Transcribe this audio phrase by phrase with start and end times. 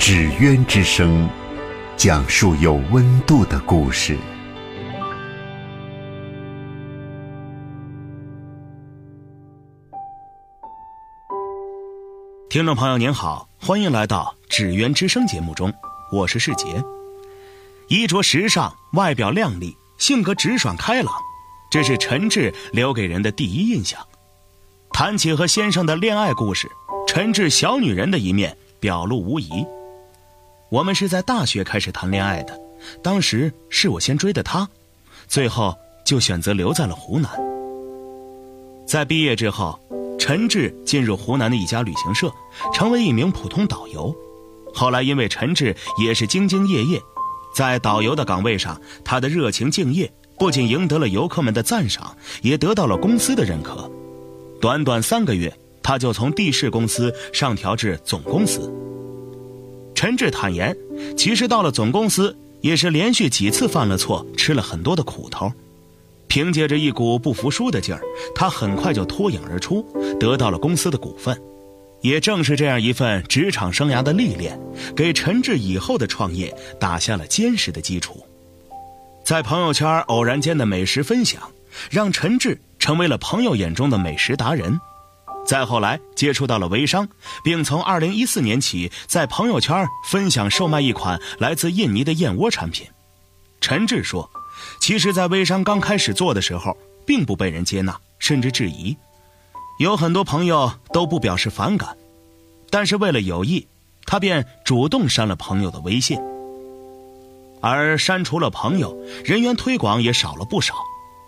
[0.00, 1.28] 纸鸢之声，
[1.94, 4.16] 讲述有温度的故事。
[12.48, 15.70] 听众朋友您好，欢迎来到纸鸢之声节目中，
[16.10, 16.82] 我是世杰。
[17.88, 21.12] 衣着时尚，外表靓丽，性格直爽开朗，
[21.70, 24.00] 这是陈志留给人的第一印象。
[24.94, 26.66] 谈起和先生的恋爱故事，
[27.06, 29.66] 陈志小女人的一面表露无遗。
[30.70, 32.56] 我们是在大学开始谈恋爱的，
[33.02, 34.68] 当时是我先追的他，
[35.26, 37.28] 最后就选择留在了湖南。
[38.86, 39.78] 在毕业之后，
[40.16, 42.32] 陈志进入湖南的一家旅行社，
[42.72, 44.14] 成为一名普通导游。
[44.72, 47.00] 后来因为陈志也是兢兢业业，
[47.52, 53.90] 在导游的岗位上，他的热情敬业不仅赢得了游客们的赞赏，也得到了公司的认可。
[54.60, 58.72] 短短三个月，他就从地市公司上调至总公司。
[60.00, 60.74] 陈志坦言，
[61.14, 65.52] 其实到了总公司也是连续几次犯了错，吃了很多的苦头。
[66.26, 68.00] 凭借着一股不服输的劲儿，
[68.34, 69.84] 他很快就脱颖而出，
[70.18, 71.38] 得到了公司的股份。
[72.00, 74.58] 也正是这样一份职场生涯的历练，
[74.96, 78.24] 给陈志以后的创业打下了坚实的基础。
[79.22, 81.42] 在朋友圈偶然间的美食分享，
[81.90, 84.80] 让陈志成为了朋友眼中的美食达人。
[85.50, 87.08] 再后来接触到了微商，
[87.42, 92.86] 并从二零一四年起在朋友圈分享售卖一款来自印尼的燕窝产品。
[93.60, 94.30] 陈志说
[94.80, 98.96] ：“其实，在微商刚开始做的时候，并不被人接纳，甚至质疑，
[99.80, 101.96] 有很多朋友都不表示反感。
[102.70, 103.66] 但是为了友谊，
[104.06, 106.16] 他便主动删了朋友的微信。
[107.60, 110.76] 而删除了朋友，人员推广也少了不少。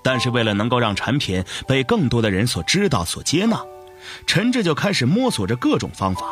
[0.05, 3.61] 但是为了能够让产品被更多的人所知道、所接纳。”
[4.27, 6.27] 陈志就开始摸索着各种方法，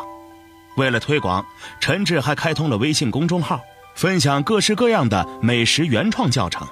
[0.77, 1.45] 为了推广，
[1.79, 3.59] 陈志还开通了微信公众号，
[3.95, 6.67] 分享各式各样的美食原创教程。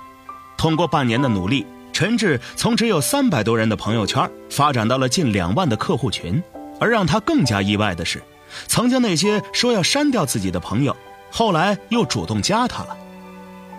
[0.57, 6.41] 通过半年的努力，陈志从只有三百多人的朋友圈，发展到了近两万的客户群。
[6.81, 8.23] 而让他更加意外的是，
[8.67, 10.95] 曾经那些说要删掉自己的朋友，
[11.29, 12.97] 后来又主动加他了。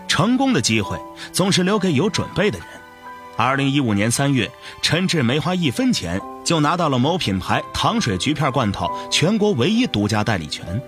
[0.06, 0.98] 成功的机会
[1.32, 2.66] 总是留给有准备的人。
[3.38, 4.50] 二零一五年三月，
[4.82, 6.20] 陈志没花一分钱。
[6.44, 10.80] 就拿到了某品牌糖水橘片罐头全国唯一独家代理权，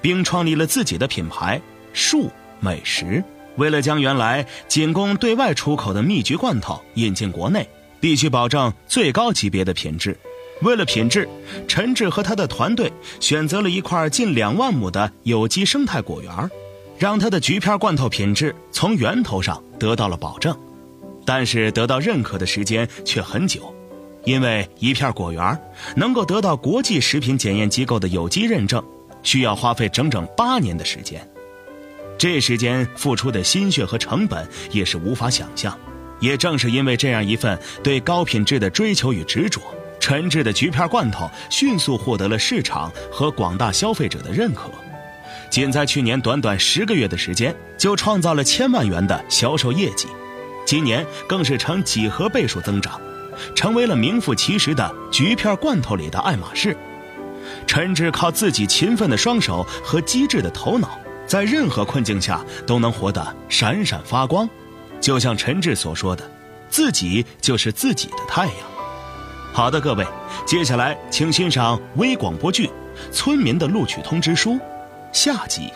[0.00, 1.60] 并创立了自己的品牌
[1.92, 3.22] “树美食”。
[3.56, 7.68] 为了将原来仅供对外出口的蜜橘罐头引进国内，
[8.00, 10.16] 必须保证最高级别的品质。
[10.62, 11.28] 为了品质，
[11.66, 16.32] 陈志和他的团队选择了一块近两万亩的有机生态果园，
[16.98, 20.56] 让他的橘片罐头品质从源头上得到了保证。
[21.26, 23.74] 但是得到认可的时间却很久。
[24.24, 25.58] 因为一片果园
[25.96, 28.82] 能够得到国际食品检验机构的有机认证，
[29.22, 31.26] 需要花费整整八年的时间。
[32.18, 35.76] 这时间付出的心血和成本也是无法想象。
[36.20, 39.58] 也正是因为这样一份对高品质的追求与执着，
[39.98, 44.70] 陈志的橘片罐头迅速获得了市场和广大消费者的认可。
[45.48, 50.08] 仅在去年短短十个月的时间，就创造了千万元的销售业绩，
[50.66, 53.00] 今年更是呈几何倍数增长。
[53.54, 56.76] 成为了名副其实的橘片罐头里的爱马仕。
[57.66, 64.48] 陈志靠自己勤奋的双手和机智的头脑，在任何困境下都能活得闪闪发光。
[65.00, 66.28] 就像陈志所说的
[66.68, 68.54] ：“自己就是自己的太阳。”
[69.52, 70.06] 好的，各位，
[70.46, 72.66] 接下来请欣赏微广播剧
[73.10, 74.52] 《村民的录取通知书》
[75.12, 75.72] 下集。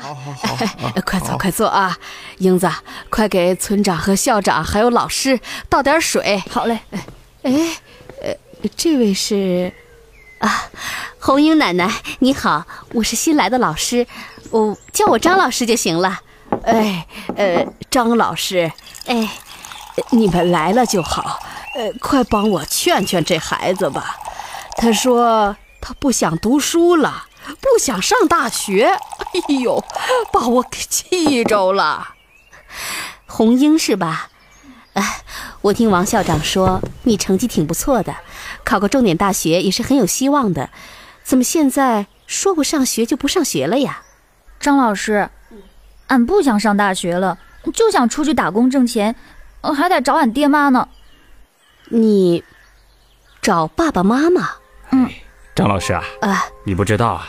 [0.00, 0.56] 好好好，
[1.04, 1.96] 快坐快坐啊！
[2.38, 2.70] 英子，
[3.08, 5.38] 快给村长和校长还有老师
[5.68, 6.42] 倒点水。
[6.50, 6.80] 好嘞。
[7.42, 7.52] 哎，
[8.22, 8.34] 呃，
[8.76, 9.72] 这位是
[10.38, 10.64] 啊，
[11.18, 14.06] 红英奶奶，你好，我是新来的老师，
[14.50, 16.20] 我叫我张老师就行了。
[16.64, 17.06] 哎，
[17.36, 18.70] 呃，张老师，
[19.06, 19.28] 哎，
[20.10, 21.40] 你们来了就好。
[21.74, 24.16] 呃，快帮我劝劝这孩子吧。
[24.76, 27.24] 他说他不想读书了。
[27.60, 29.82] 不想上大学，哎呦，
[30.32, 32.14] 把我给气着了。
[33.26, 34.28] 红英是吧？
[34.94, 35.20] 哎，
[35.60, 38.16] 我听王校长说你成绩挺不错的，
[38.64, 40.70] 考个重点大学也是很有希望的。
[41.22, 44.02] 怎么现在说不上学就不上学了呀？
[44.58, 45.28] 张老师，
[46.06, 47.38] 俺不想上大学了，
[47.74, 49.14] 就想出去打工挣钱，
[49.60, 50.88] 还得找俺爹妈呢。
[51.88, 52.42] 你
[53.42, 54.50] 找爸爸妈妈？
[54.92, 55.10] 嗯，
[55.54, 57.28] 张老师啊，啊，你不知道啊，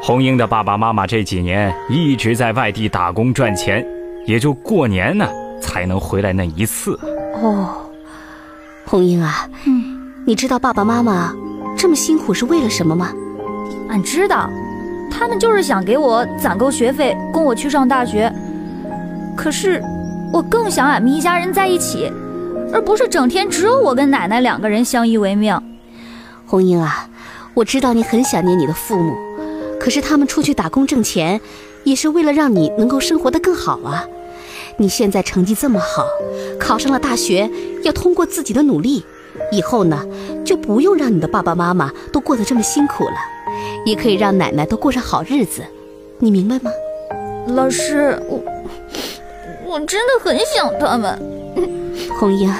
[0.00, 3.84] 红英的爸爸妈妈这几年一直在外地打工赚钱，
[4.24, 5.28] 也就过年呢
[5.60, 6.98] 才能回来那一次。
[7.42, 7.90] 哦，
[8.84, 11.34] 红英啊，嗯，你知道爸爸妈妈
[11.76, 13.12] 这么辛苦是为了什么吗？
[13.88, 14.48] 俺知道，
[15.10, 18.32] 他们就是想给我攒够学费，供我去上大学。
[19.36, 19.82] 可是，
[20.32, 22.12] 我更想俺们一家人在一起，
[22.72, 25.60] 而不是整天只有我跟奶奶两个人相依为命。
[26.46, 27.08] 红英啊，
[27.54, 29.14] 我知道你很想念你的父母，
[29.86, 31.40] 可是他们出去打工挣钱，
[31.84, 34.04] 也是为了让你能够生活得更好啊。
[34.78, 36.04] 你现在成绩这么好，
[36.58, 37.48] 考上了大学，
[37.84, 39.04] 要通过自己的努力，
[39.52, 40.04] 以后呢，
[40.44, 43.14] 就不用让你的爸爸妈妈都过得这么辛苦了，
[43.84, 45.62] 也可以让奶奶都过上好日子，
[46.18, 46.72] 你明白吗？
[47.46, 48.42] 老师，我
[49.64, 51.16] 我真的很想他们。
[52.18, 52.52] 红英，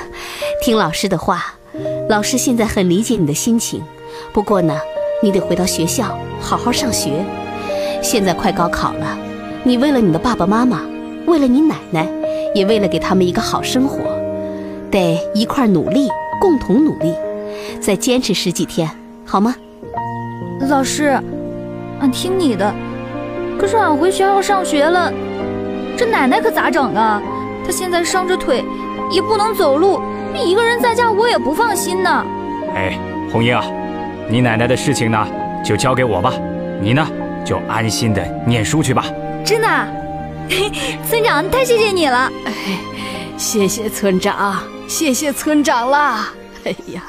[0.62, 1.56] 听老师的话，
[2.08, 3.82] 老师现在很理解你的心情。
[4.32, 4.78] 不过呢，
[5.24, 7.24] 你得回到学校好好上学。
[8.02, 9.18] 现在快高考了，
[9.64, 10.82] 你为了你的爸爸妈妈，
[11.26, 12.06] 为了你奶奶，
[12.54, 13.98] 也为了给他们一个好生活，
[14.90, 16.08] 得一块努力，
[16.40, 17.14] 共同努力，
[17.80, 18.88] 再坚持十几天，
[19.24, 19.54] 好吗？
[20.68, 21.18] 老师，
[22.00, 22.72] 俺听你的。
[23.58, 25.12] 可是俺回学校上学了，
[25.96, 27.20] 这奶奶可咋整啊？
[27.64, 28.64] 她现在伤着腿，
[29.10, 29.98] 也不能走路，
[30.34, 32.24] 一个人在家我也不放心呢。
[32.74, 32.96] 哎，
[33.32, 33.64] 红英啊，
[34.28, 35.26] 你奶奶的事情呢，
[35.66, 36.32] 就交给我吧。
[36.80, 37.04] 你呢，
[37.44, 39.04] 就安心的念书去吧。
[39.44, 39.88] 真的啊，
[41.08, 42.30] 村长太谢谢你了。
[43.36, 46.32] 谢谢村长，谢谢村长啦！
[46.64, 47.02] 哎呀，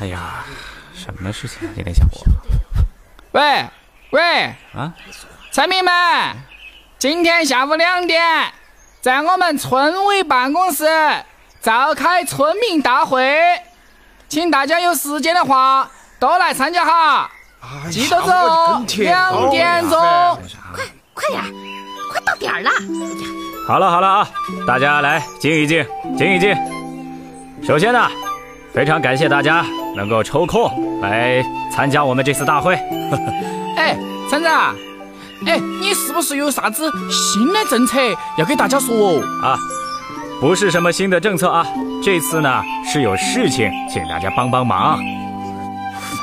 [0.00, 0.44] 哎呀，
[0.94, 1.68] 什么事情？
[1.74, 2.08] 今天下午
[3.32, 3.66] 喂
[4.12, 4.20] 喂
[4.74, 4.94] 啊，
[5.52, 5.92] 村民们，
[6.98, 8.22] 今天下午两点，
[9.02, 10.86] 在我们村委办公室
[11.60, 13.22] 召开村民大会，
[14.32, 15.86] 请大家有时间的话
[16.18, 17.30] 都来参加哈。
[17.90, 20.00] 记得走哦，两点钟。
[20.72, 20.82] 快
[21.12, 21.44] 快点，
[22.10, 22.70] 快到点儿了。
[23.68, 24.28] 好了好了啊，
[24.66, 25.86] 大家来静一静，
[26.16, 26.56] 静一静。
[27.62, 28.08] 首先呢，
[28.72, 32.74] 非常感谢大家能够抽空来参加我们这次大会。
[33.76, 33.94] 哎，
[34.30, 34.74] 村长，
[35.46, 38.00] 哎，你是不是有啥子新的政策
[38.38, 39.22] 要给大家说哦？
[39.42, 39.58] 啊，
[40.40, 41.66] 不是什么新的政策啊，
[42.04, 44.98] 这次呢是有事情，请大家帮帮忙。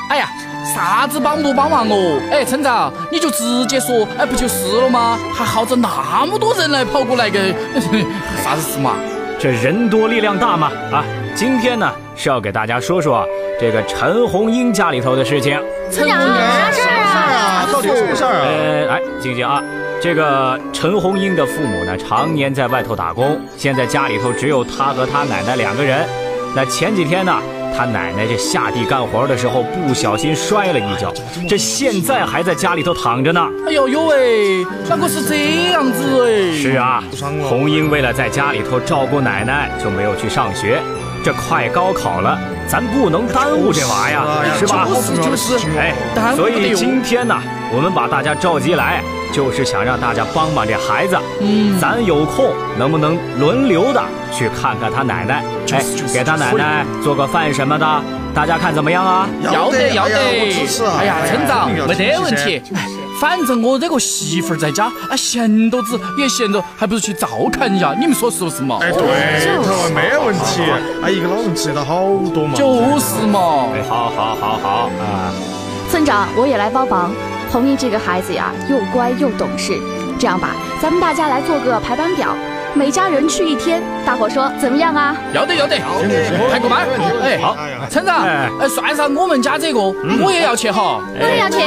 [0.09, 0.27] 哎呀，
[0.75, 2.21] 啥子帮不帮忙哦？
[2.31, 5.17] 哎，村长，你就直接说，哎，不就是了吗？
[5.33, 7.39] 还耗着那么多人来跑过来个，
[8.43, 8.95] 啥子事嘛？
[9.39, 11.05] 这人多力量大嘛啊！
[11.33, 13.25] 今天呢是要给大家说说
[13.57, 15.57] 这个陈红英家里头的事情。
[15.89, 17.65] 村长，啥事儿啊？
[17.71, 18.43] 到底有什么事儿啊？
[18.45, 19.63] 呃，来，静静啊，
[20.01, 26.07] 这个陈红英的父母呢，常年在外头打工，现在家里头只有她和她奶奶两个人。
[26.55, 27.37] 那前几天呢，
[27.75, 31.13] 她奶奶这下地干活的时候不小心摔了一跤，
[31.49, 33.45] 这现在还在家里头躺着呢。
[33.67, 36.53] 哎呦呦喂，那个是这样子哎。
[36.53, 37.03] 是啊，
[37.49, 40.79] 红英为了在家里头照顾奶奶，就没有去上学。
[41.25, 44.23] 这快高考了，咱不能耽误这娃呀，
[44.57, 44.87] 是吧？
[44.87, 45.91] 就是就是，哎，
[46.35, 47.35] 所以今天呢，
[47.73, 49.01] 我们把大家召集来，
[49.33, 51.17] 就是想让大家帮帮这孩子。
[51.41, 53.99] 嗯，咱有空能不能轮流的
[54.31, 55.43] 去看看他奶奶？
[55.71, 57.85] 哎，给他奶奶做个饭什么的，
[58.35, 59.27] 大家看怎么样啊？
[59.41, 60.15] 要得要得
[60.99, 62.61] 哎呀村长没得问题。
[63.19, 68.77] 哎反正我这个媳妇儿在家，啊，闲着子也闲着，还不如去照看一下，你们说是不是嘛？
[68.81, 69.01] 哎，对
[69.57, 70.61] 头，没问题。
[71.03, 72.01] 哎，一个老人吃得好
[72.33, 72.53] 多嘛。
[72.55, 73.67] 就是嘛。
[73.75, 74.69] 哎，好好好好
[75.01, 75.33] 啊！
[75.91, 77.11] 村长，我也来帮忙。
[77.51, 79.77] 红英这个孩子呀，又乖又懂事。
[80.17, 82.33] 这样吧，咱们大家来做个排班表，
[82.75, 85.15] 每家人去一天，大伙说怎么样啊？
[85.33, 85.77] 要得要得，
[86.51, 86.87] 排个班。
[87.21, 87.57] 哎，好，
[87.89, 91.01] 村长，哎哎，算上我们家这个，我也要去哈。
[91.19, 91.59] 我也要去。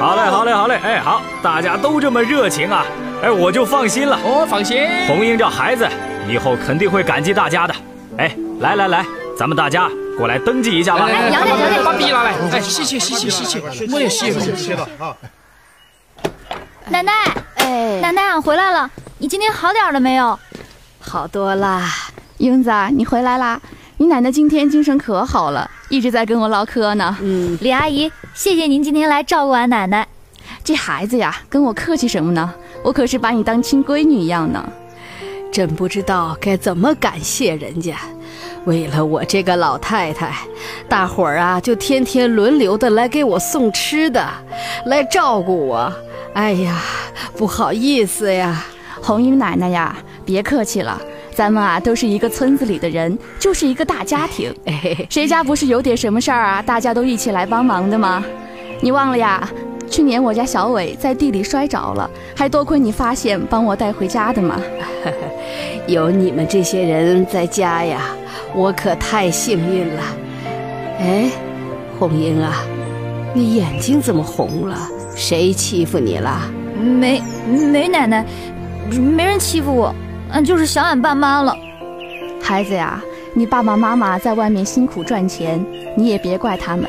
[0.00, 0.80] 好嘞，好嘞，好嘞！
[0.82, 2.84] 哎，好，大家都这么热情啊，
[3.22, 4.18] 哎，我就放心了。
[4.24, 4.88] 哦，放心。
[5.06, 5.86] 红英这孩子
[6.28, 7.74] 以后肯定会感激大家的。
[8.16, 9.04] 哎，来来来，
[9.38, 11.06] 咱们大家过来登记一下吧。
[11.06, 12.32] 来来来，要得要得把笔拿来。
[12.52, 13.60] 哎，谢谢，谢谢，谢谢，
[13.92, 14.32] 我也洗。
[14.56, 15.14] 谢了啊。
[16.88, 17.12] 奶奶，
[17.56, 18.90] 哎，奶奶，俺回来了。
[19.22, 20.38] 你今天好点了没有？
[20.98, 21.92] 好多啦。
[22.38, 23.60] 英子，你回来啦！
[23.98, 27.14] 你奶奶今天精神可好了，一直在跟我唠嗑呢。
[27.20, 30.08] 嗯，李阿姨，谢谢您今天来照顾俺奶奶。
[30.64, 32.50] 这孩子呀，跟我客气什么呢？
[32.82, 34.66] 我可是把你当亲闺女一样呢。
[35.52, 37.98] 真不知道该怎么感谢人家。
[38.64, 40.34] 为了我这个老太太，
[40.88, 44.26] 大伙儿啊就天天轮流的来给我送吃的，
[44.86, 45.92] 来照顾我。
[46.32, 46.80] 哎呀，
[47.36, 48.64] 不好意思呀，
[49.02, 51.00] 红英奶奶呀，别客气了，
[51.34, 54.54] 咱们啊都是一个村子里的人，就是一个大家庭，
[55.08, 58.24] 谁家不是有点什么事儿啊，大家都一起来帮忙的吗？
[58.80, 59.48] 你忘了呀？
[59.90, 64.60] 去年我家小伟在地里摔着了，还多亏你发现帮我带回家的嘛。
[65.88, 68.02] 有你们这些人在家呀，
[68.54, 70.02] 我可太幸运了。
[71.00, 71.30] 哎，
[71.98, 72.62] 红英啊，
[73.34, 74.78] 你眼睛怎么红了？
[75.16, 76.40] 谁欺负你了？
[76.80, 78.24] 没没，奶奶，
[78.98, 79.94] 没人欺负我，
[80.32, 81.54] 俺就是想俺爸妈了。
[82.42, 83.00] 孩子呀，
[83.34, 85.64] 你爸爸妈妈在外面辛苦赚钱，
[85.96, 86.86] 你也别怪他们，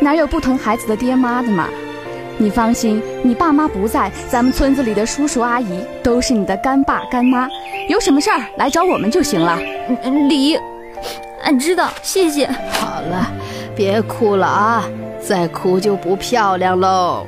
[0.00, 1.68] 哪有不疼孩子的爹妈的嘛？
[2.38, 7.48] 你放心，你爸妈不在，咱们村子里的叔叔阿姨都是你的干爸干妈，
[7.88, 9.58] 有什么事儿来找我们就行了。
[10.28, 10.58] 李，
[11.42, 12.46] 俺知道，谢谢。
[12.46, 13.30] 好了，
[13.76, 14.84] 别哭了啊，
[15.26, 17.26] 再哭就不漂亮喽。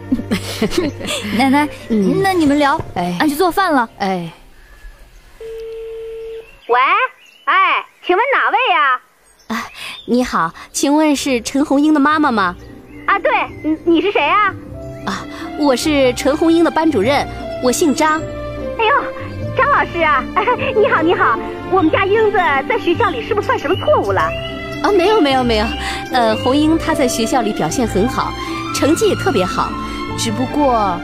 [1.38, 1.68] 奶奶，
[2.22, 3.88] 那你们聊，哎，俺去做饭了。
[3.98, 4.30] 哎，
[6.68, 6.80] 喂，
[7.44, 9.00] 哎，请问哪位呀？
[9.48, 9.66] 啊，
[10.06, 12.54] 你好，请问是陈红英的妈妈吗？
[13.06, 14.54] 啊，对，你你是谁啊？
[15.06, 15.24] 啊，
[15.58, 17.26] 我是陈红英的班主任，
[17.62, 18.20] 我姓张。
[18.78, 19.04] 哎呦，
[19.56, 20.22] 张老师啊，
[20.76, 21.38] 你好你好，
[21.70, 22.36] 我们家英子
[22.68, 24.28] 在学校里是不是犯什么错误了？
[24.82, 25.66] 啊，没有没有没有，
[26.12, 28.32] 呃，红英她在学校里表现很好，
[28.74, 29.70] 成绩也特别好，
[30.16, 30.98] 只不过，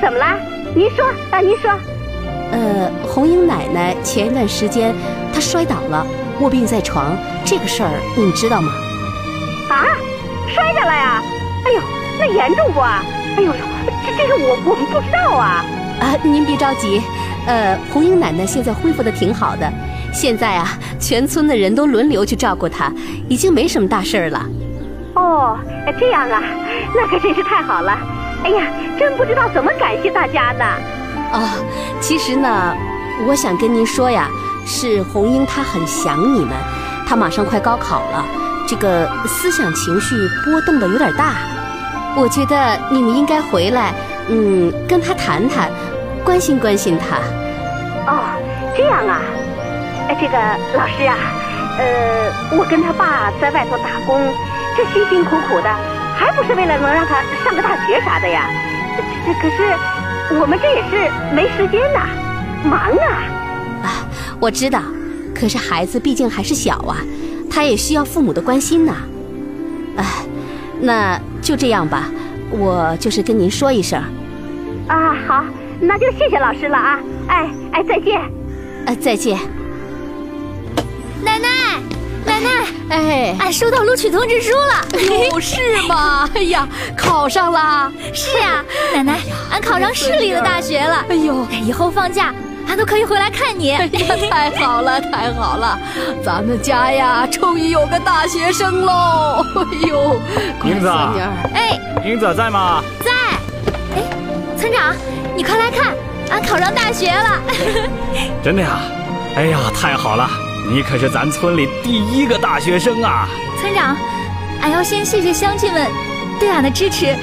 [0.00, 0.36] 怎么啦？
[0.74, 1.70] 您说啊，您说。
[2.52, 4.94] 呃，红英奶奶前一段时间
[5.32, 6.06] 她摔倒了，
[6.40, 8.72] 卧病在床，这个事儿你们知道吗？
[9.68, 9.84] 啊，
[10.48, 11.22] 摔下来呀？
[11.64, 11.80] 哎呦，
[12.20, 13.04] 那严重不啊？
[13.36, 13.60] 哎呦呦，
[14.06, 15.64] 这这个我我们不知道啊！
[16.00, 17.02] 啊，您别着急，
[17.46, 19.70] 呃，红英奶奶现在恢复的挺好的，
[20.16, 20.66] 现在啊，
[20.98, 22.90] 全村的人都轮流去照顾他，
[23.28, 24.46] 已经没什么大事儿了。
[25.14, 25.58] 哦，
[26.00, 26.42] 这样啊，
[26.94, 27.98] 那可真是太好了！
[28.42, 28.64] 哎呀，
[28.98, 30.64] 真不知道怎么感谢大家呢。
[31.34, 31.46] 哦，
[32.00, 32.74] 其实呢，
[33.28, 34.30] 我想跟您说呀，
[34.64, 36.52] 是红英她很想你们，
[37.06, 38.24] 她马上快高考了，
[38.66, 41.34] 这个思想情绪波动的有点大。
[42.16, 43.92] 我觉得你们应该回来，
[44.30, 45.70] 嗯，跟她谈谈，
[46.24, 47.18] 关心关心她。
[48.10, 48.24] 哦，
[48.74, 49.20] 这样啊，
[50.08, 50.38] 哎，这个
[50.76, 51.16] 老师啊，
[51.78, 54.20] 呃，我跟他爸在外头打工，
[54.76, 55.68] 这辛辛苦苦的，
[56.16, 58.48] 还不是为了能让他上个大学啥的呀？
[59.26, 59.74] 这可是
[60.40, 62.06] 我们这也是没时间呐，
[62.64, 63.22] 忙啊。
[63.82, 64.08] 啊，
[64.40, 64.80] 我知道，
[65.34, 66.96] 可是孩子毕竟还是小啊，
[67.50, 68.94] 他也需要父母的关心呐。
[69.96, 70.04] 哎，
[70.80, 71.20] 那。
[71.42, 72.06] 就这样吧，
[72.50, 74.02] 我就是跟您说一声。
[74.88, 75.44] 啊，好，
[75.78, 76.98] 那就谢谢老师了啊！
[77.28, 78.20] 哎哎，再见。
[78.86, 79.38] 呃，再见。
[81.26, 81.48] 奶奶，
[82.24, 82.50] 奶奶，
[82.88, 85.28] 哎，俺收到录取通知书了。
[85.28, 86.30] 有是吗？
[86.34, 86.66] 哎呀，
[86.96, 87.90] 考上了。
[88.14, 88.64] 是啊，
[88.94, 89.18] 奶奶，
[89.50, 91.04] 俺考上市里的大学了。
[91.10, 92.32] 哎呦，以后放假。
[92.68, 95.78] 俺都可以回来看你，哎呀，太好了， 太好了，
[96.24, 99.44] 咱们家呀，终于有个大学生喽！
[99.54, 100.20] 哎呦，
[100.64, 100.88] 英子，
[101.54, 102.82] 哎，英子在吗？
[103.04, 103.12] 在。
[103.94, 104.02] 哎，
[104.58, 104.94] 村长，
[105.36, 105.94] 你快来看，
[106.30, 107.40] 俺考上大学了。
[108.42, 108.80] 真的呀？
[109.36, 110.28] 哎呀，太好了，
[110.68, 113.28] 你可是咱村里第一个大学生啊！
[113.60, 113.96] 村长，
[114.60, 115.88] 俺要先谢谢乡亲们
[116.40, 117.14] 对俺的支持，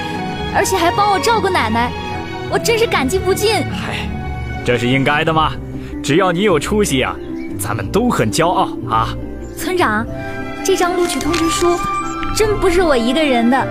[0.55, 1.91] 而且还帮我照顾奶奶，
[2.50, 3.55] 我真是感激不尽。
[3.71, 4.07] 嗨。
[4.65, 5.51] 这是应该的吗？
[6.01, 7.15] 只要你有出息啊，
[7.59, 9.09] 咱们都很骄傲啊！
[9.57, 10.05] 村长，
[10.63, 11.77] 这张录取通知书
[12.35, 13.67] 真不是我一个人的，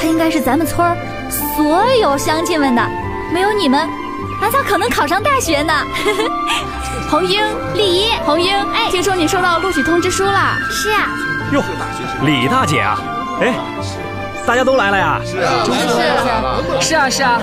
[0.00, 0.96] 它应该是咱们村儿
[1.28, 2.82] 所有乡亲们的。
[3.34, 3.88] 没有你们，
[4.40, 5.72] 俺咋可能考上大学呢？
[7.08, 7.40] 红英，
[7.74, 10.56] 丽一，红英，哎，听说你收到录取通知书了？
[10.70, 11.08] 是啊。
[11.52, 11.62] 哟，
[12.22, 12.98] 李大姐啊，
[13.40, 13.54] 哎。
[14.46, 15.20] 大家都来了呀！
[15.24, 15.50] 是啊，
[16.80, 17.40] 是啊，是啊。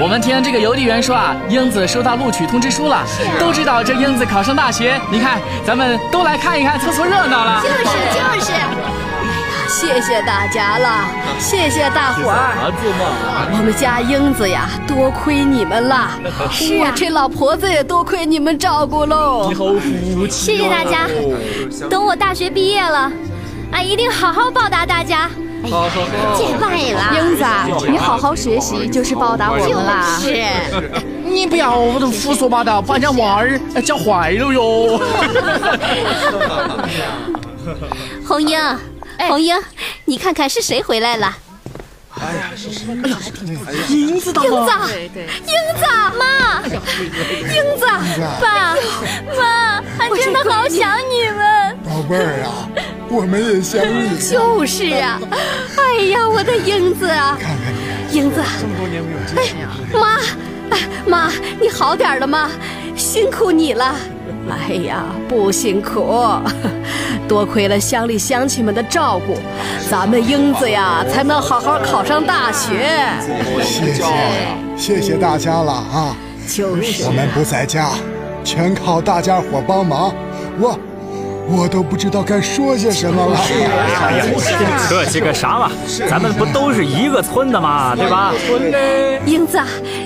[0.00, 3.02] 我们听这个邮递员说啊，英子收到录取通知书了，
[3.40, 4.94] 都知道这英子考上大学。
[5.10, 7.60] 你看，咱们都来看一看，凑凑热闹了。
[7.64, 8.52] 就是就是。
[9.68, 11.04] 谢谢大家了，
[11.38, 12.72] 谢谢大伙儿。
[13.52, 16.08] 我们家英子呀，多亏你们了。
[16.50, 19.48] 是啊，这老婆子也多亏你们照顾喽。
[19.48, 20.56] 你好福气。
[20.56, 21.08] 谢谢大家。
[21.90, 23.10] 等我大学毕业了，
[23.72, 25.28] 俺一定好好报答大家。
[25.68, 27.44] 好好好，见外了，英子，
[27.90, 30.16] 你好好学习就是报答我们啦。
[30.20, 30.44] 是，
[31.24, 35.00] 你不要胡说八道，把人家娃儿教坏了哟。
[38.24, 38.58] 红英，
[39.18, 39.56] 红英，
[40.04, 41.36] 你看看是谁回来了？
[42.18, 42.50] 哎呀，
[43.90, 44.32] 英子英子，
[44.86, 45.84] 对对，英子，
[46.18, 47.84] 妈，英子，
[48.40, 48.74] 爸，
[49.36, 51.76] 妈，俺真的好想你们。
[51.84, 52.68] 宝贝儿啊，
[53.10, 54.18] 我们也想你。
[54.18, 55.20] 就是啊，
[55.76, 59.68] 哎呀，我的英子啊，看看你，英子，这么多年没有见面。
[59.92, 60.18] 妈，
[60.70, 61.30] 哎妈，
[61.60, 62.50] 你好点了吗？
[62.96, 63.94] 辛苦你了。
[64.48, 66.14] 哎呀，不辛苦，
[67.28, 69.36] 多亏了乡里乡亲们的照顾，
[69.90, 72.86] 咱们英子呀才能好好考上大学。
[73.62, 74.04] 谢谢，
[74.76, 76.16] 谢谢大家了啊！
[76.46, 77.90] 就是我们不在家，
[78.44, 80.14] 全靠大家伙帮忙，
[80.60, 80.78] 我
[81.48, 83.36] 我都不知道该说些什么了。
[83.38, 84.24] 哎呀，
[84.88, 85.70] 客气个啥嘛？
[86.08, 87.96] 咱们不都是一个村的吗？
[87.96, 88.32] 对吧？
[89.26, 89.58] 英子，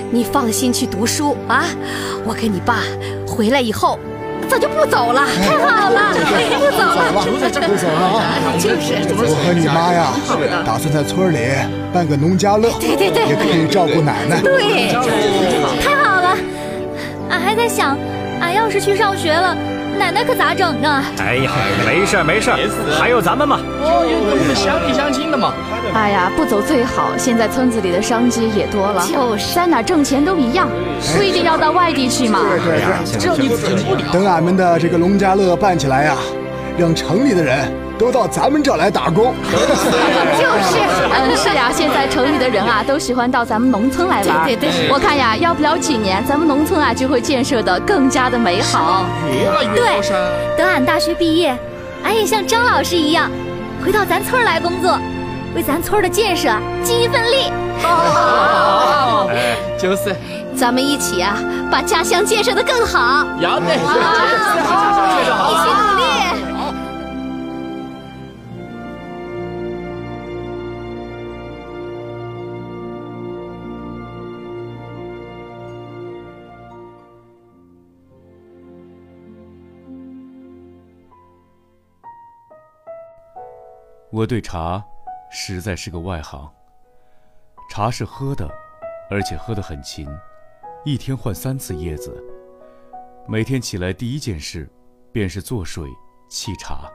[0.09, 1.63] 你放心去读书啊！
[2.25, 2.79] 我跟你爸
[3.27, 3.99] 回来以后。
[4.49, 6.13] 早就不走了，太好了，
[6.59, 7.23] 不走了，
[7.67, 8.21] 不走了啊！
[8.59, 10.11] 就是，我和你妈呀，
[10.65, 11.37] 打算在村里
[11.93, 14.41] 办个农家乐，对对对，也可以照顾奶奶。
[14.41, 14.91] 对，
[15.81, 16.37] 太好了！
[17.29, 17.97] 俺还在想，
[18.39, 19.55] 俺要是去上学了，
[20.01, 21.05] 奶奶可咋整啊？
[21.19, 21.51] 哎呀，
[21.85, 22.49] 没事没事，
[22.99, 23.59] 还有咱们嘛。
[23.83, 25.53] 哦，有我们乡里乡亲的嘛。
[25.93, 27.15] 哎呀，不走最好。
[27.17, 30.67] 现在村子里的商机也多了，就是在哪挣钱都一样，
[31.15, 32.39] 不一定要到外地去嘛。
[32.41, 33.77] 对对对，这你怎么
[34.11, 36.15] 等俺们的这个农家乐办起来呀，
[36.77, 39.33] 让城里的人都到咱们这儿来打工。
[39.45, 40.77] 就是，
[41.13, 44.45] 嗯，是呀，现在城里的人啊，都喜欢到咱们农村来玩。
[44.45, 49.05] 对对对，我看呀，要不了几年，咱们农村啊就会建设的更加的美好。
[49.75, 50.01] 对，
[50.57, 51.55] 等俺大学毕业，
[52.03, 53.29] 俺也像张老师一样，
[53.85, 54.97] 回到咱村来工作。
[55.53, 56.47] 为咱村的建设
[56.81, 57.51] 尽一份力，
[57.81, 59.29] 好，
[59.77, 60.15] 就是
[60.55, 61.35] 咱们一起啊，
[61.69, 63.25] 把家乡建设的更好。
[63.41, 63.83] 要得， 一起
[65.67, 65.90] 努力。
[84.11, 84.83] 我对茶。
[85.33, 86.51] 实在是个外行。
[87.69, 88.49] 茶是喝的，
[89.09, 90.05] 而且喝得很勤，
[90.83, 92.21] 一天换三次叶子。
[93.25, 94.69] 每天起来第一件事，
[95.13, 95.87] 便是做水
[96.29, 96.91] 沏茶。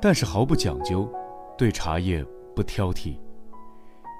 [0.00, 1.12] 但是毫不讲究，
[1.58, 3.18] 对茶叶不挑剔。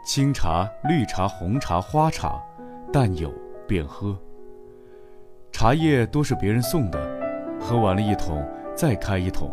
[0.05, 2.43] 清茶、绿茶、红茶、花茶，
[2.93, 3.33] 但有
[3.69, 4.19] 便喝。
[5.53, 6.99] 茶叶多是别人送的，
[7.61, 9.49] 喝完了一桶，再开一桶。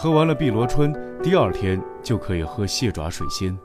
[0.00, 3.58] 喝完了碧螺春，第二天就可以喝蟹爪水仙。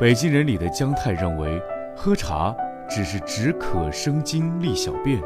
[0.00, 1.62] 北京人里的姜太认为，
[1.94, 2.56] 喝茶
[2.88, 5.20] 只是止渴生津利小便，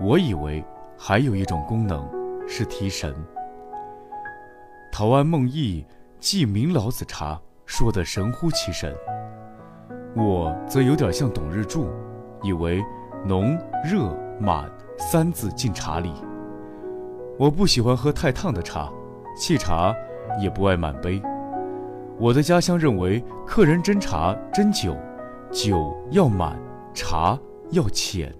[0.00, 0.64] 我以为
[0.96, 2.08] 还有一种功能
[2.48, 3.14] 是提神。
[4.90, 5.84] 陶庵梦忆
[6.18, 8.96] 记明老子茶说的神乎其神，
[10.16, 11.90] 我则有点像董日柱，
[12.42, 12.82] 以为
[13.26, 16.14] 浓热满三字进茶里。
[17.38, 18.90] 我不喜欢喝太烫的茶，
[19.38, 19.94] 沏茶
[20.40, 21.20] 也不爱满杯。
[22.18, 24.96] 我的家乡认为，客人斟茶斟酒，
[25.50, 26.58] 酒要满，
[26.94, 27.38] 茶
[27.70, 28.34] 要浅。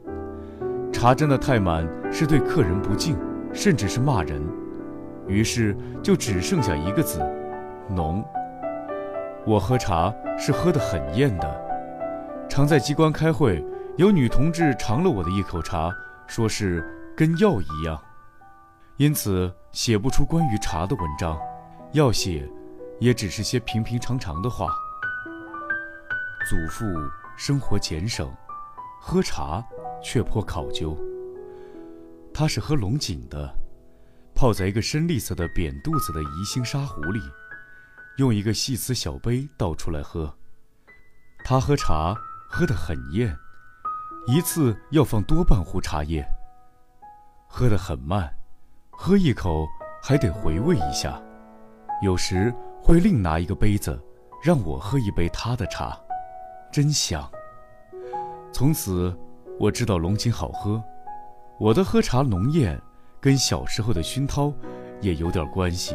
[0.90, 3.18] 茶斟得太满是对客人不敬，
[3.52, 4.42] 甚至是骂人。
[5.26, 7.20] 于是就只剩下一个字：
[7.90, 8.24] 浓。
[9.44, 11.66] 我喝茶是喝得很厌的。
[12.48, 13.62] 常在机关开会，
[13.96, 15.94] 有女同志尝了我的一口茶，
[16.26, 16.82] 说是
[17.14, 18.00] 跟药一样。
[18.98, 21.38] 因此写不出关于茶的文章，
[21.92, 22.48] 要写，
[22.98, 24.68] 也只是些平平常常的话。
[26.48, 26.86] 祖父
[27.36, 28.32] 生活俭省，
[28.98, 29.62] 喝茶
[30.02, 30.96] 却颇考究。
[32.32, 33.54] 他是喝龙井的，
[34.34, 37.20] 泡在一个深绿色的扁肚子的宜兴沙壶里，
[38.16, 40.34] 用一个细瓷小杯倒出来喝。
[41.44, 42.14] 他喝茶
[42.48, 43.36] 喝得很厌，
[44.26, 46.24] 一次要放多半壶茶叶，
[47.46, 48.32] 喝得很慢。
[48.98, 49.68] 喝一口
[50.02, 51.20] 还得回味一下，
[52.02, 53.96] 有时会另拿一个杯子，
[54.42, 55.96] 让我喝一杯他的茶，
[56.72, 57.22] 真香。
[58.50, 59.14] 从此
[59.60, 60.82] 我知道龙井好喝，
[61.60, 62.80] 我的喝茶浓艳，
[63.20, 64.50] 跟小时候的熏陶
[65.02, 65.94] 也有点关系。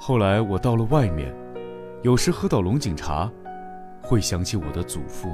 [0.00, 1.32] 后来我到了外面，
[2.02, 3.30] 有时喝到龙井茶，
[4.02, 5.28] 会想起我的祖父。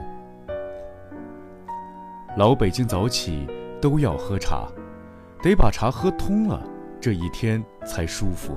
[2.36, 3.46] 老北京早起
[3.80, 4.68] 都要喝茶。
[5.40, 6.60] 得把茶喝通了，
[7.00, 8.56] 这一天才舒服。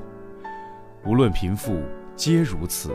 [1.05, 1.79] 无论贫富，
[2.15, 2.91] 皆如此。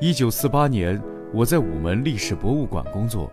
[0.00, 1.00] 一九四八年，
[1.32, 3.30] 我在午门历史博物馆工作，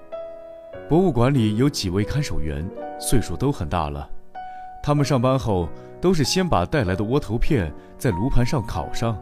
[0.87, 2.67] 博物馆里有几位看守员，
[2.99, 4.07] 岁数都很大了。
[4.83, 5.67] 他们上班后
[5.99, 9.17] 都是先把带来的窝头片在炉盘上烤上，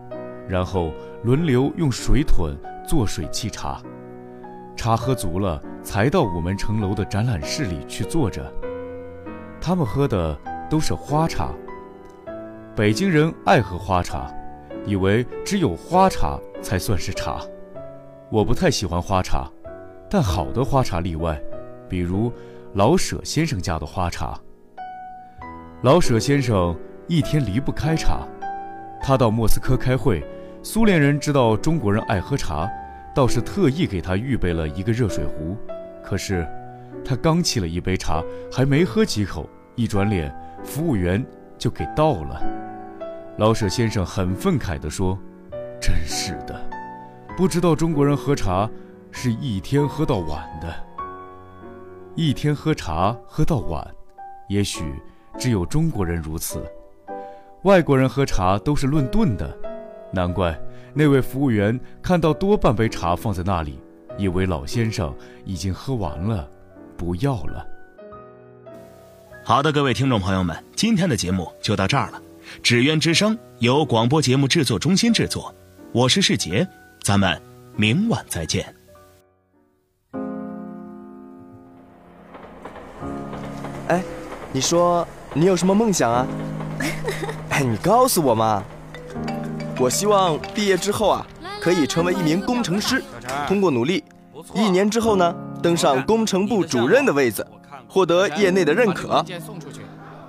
[0.47, 0.91] 然后
[1.23, 2.53] 轮流用水桶
[2.86, 3.81] 做水沏茶。
[4.75, 8.53] 茶喝足了，才到午门城楼的展览室里去坐着。
[9.67, 11.49] 他们喝的都是花茶。
[12.75, 14.32] 北京人爱喝花茶，
[14.86, 17.41] 以为只有花茶才算是茶。
[18.30, 19.49] 我不太喜欢花茶，
[20.08, 21.41] 但好的花茶例外，
[21.89, 22.32] 比如
[22.75, 24.39] 老舍先生家的花茶。
[25.82, 28.19] 老舍先生一天离不开茶，
[29.01, 30.23] 他到莫斯科开会，
[30.62, 32.69] 苏联人知道中国人爱喝茶。
[33.15, 35.58] 倒是特意给他预备了一个热水壶，
[36.04, 36.45] 可是
[37.04, 40.33] 他刚沏了一杯茶，还没喝几口，一转脸，
[40.63, 41.23] 服务员
[41.57, 42.41] 就给倒了。
[43.38, 45.17] 老舍先生很愤慨地说
[45.81, 46.59] ：“真是的，
[47.35, 48.69] 不知道中国人喝茶
[49.11, 50.73] 是一天喝到晚的。
[52.15, 53.85] 一天喝茶喝到晚，
[54.47, 54.95] 也许
[55.38, 56.63] 只有中国人如此。
[57.63, 59.55] 外国人喝茶都是论顿的，
[60.11, 60.57] 难怪。”
[60.97, 63.81] 那位服务员看到多半杯茶放在那里，
[64.17, 66.49] 以为老先生已经喝完了，
[66.95, 67.67] 不要了。
[69.47, 72.19] 好的，各位听众朋友们，今天的节目就到这儿了。
[72.63, 75.53] 纸鸢之声由广播节目制作中心制作，
[75.91, 76.67] 我是世杰，
[77.03, 77.39] 咱们
[77.75, 78.65] 明晚再见。
[83.88, 84.01] 哎，
[84.51, 86.25] 你说你有什么梦想啊？
[87.51, 88.63] 哎，你告诉我嘛。
[89.77, 91.27] 我希望毕业之后啊，
[91.62, 92.99] 可以成为一名工程师，
[93.47, 94.03] 通过努力，
[94.55, 97.45] 一年之后呢，登上工程部主任的位子，
[97.88, 99.24] 获得业内的认可。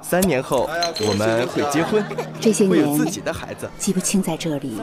[0.00, 0.68] 三年后
[1.00, 2.04] 我们会结婚，
[2.40, 3.68] 这些年有自己的孩子。
[3.76, 4.80] 记不清在这里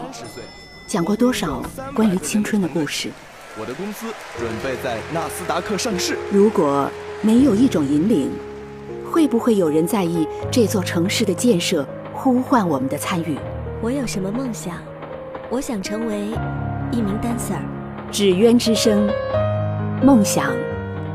[0.85, 1.63] 讲过多少
[1.95, 3.09] 关于青春的故事。
[3.57, 4.07] 我的公司
[4.37, 6.17] 准备在纳斯达克上市。
[6.31, 6.89] 如果
[7.21, 8.31] 没有一种引领，
[9.09, 13.37] 会不会有人在意这座城市的建设呼唤我们的参与？
[13.81, 14.75] 我有什么梦想？
[15.49, 16.31] 我想成为
[16.91, 17.61] 一名 dancer。
[18.11, 19.09] 纸鸢之声，
[20.03, 20.51] 梦想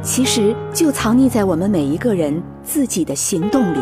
[0.03, 3.79] 其实就藏匿在我们每一个人自己的行动里。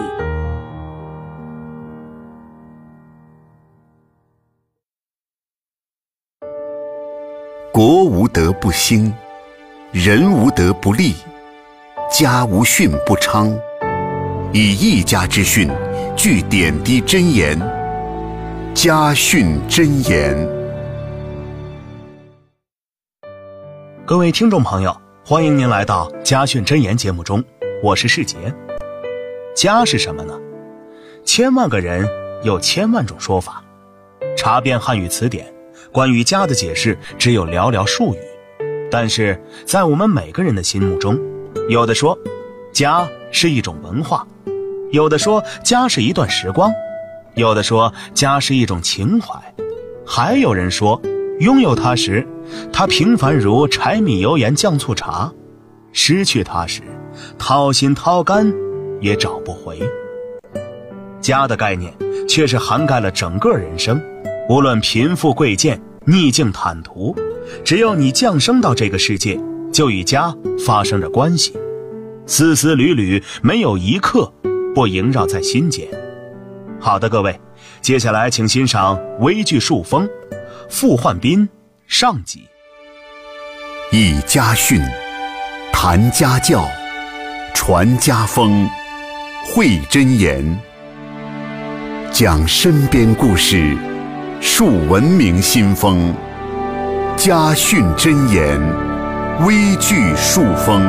[7.73, 9.13] 国无德不兴，
[9.93, 11.15] 人无德不立，
[12.11, 13.55] 家无训不昌。
[14.53, 15.71] 以一家之训，
[16.17, 17.59] 聚点滴真言。
[18.73, 20.37] 家训真言，
[24.07, 24.95] 各位听众朋友，
[25.29, 27.43] 欢迎您来到家训真言节目中，
[27.83, 28.37] 我是世杰。
[29.57, 30.39] 家是什么呢？
[31.25, 32.09] 千万个人
[32.45, 33.61] 有千万种说法。
[34.39, 35.53] 查遍汉语词典，
[35.91, 38.19] 关于家的解释只有寥寥数语。
[38.89, 41.19] 但是在我们每个人的心目中，
[41.69, 42.17] 有的说
[42.73, 44.25] 家是一种文化，
[44.93, 46.73] 有的说家是一段时光。
[47.35, 49.35] 有的说家是一种情怀，
[50.07, 51.03] 还有人说
[51.41, 52.27] 拥有它时，
[52.73, 55.31] 它平凡如柴米油盐酱醋茶；
[55.93, 56.83] 失去它时，
[57.39, 58.53] 掏心掏肝
[59.01, 59.79] 也找不回。
[61.21, 61.93] 家的概念
[62.29, 64.01] 却是涵盖了整个人生，
[64.49, 67.15] 无论贫富贵贱、逆境坦途，
[67.65, 69.39] 只要你降生到这个世界，
[69.73, 71.53] 就与家发生着关系，
[72.27, 74.33] 丝丝缕缕，没有一刻
[74.75, 75.87] 不萦绕在心间。
[76.81, 77.39] 好的，各位，
[77.83, 80.07] 接下来请欣赏微剧《树峰》，
[80.69, 81.49] 傅焕斌
[81.87, 82.45] 上集。
[83.93, 84.81] 以家训，
[85.73, 86.65] 谈家教，
[87.55, 88.69] 传家风，
[89.47, 90.59] 汇真言，
[92.11, 93.77] 讲身边故事，
[94.41, 96.13] 树文明新风。
[97.17, 98.61] 家训真言，
[99.47, 100.83] 微剧《树风》。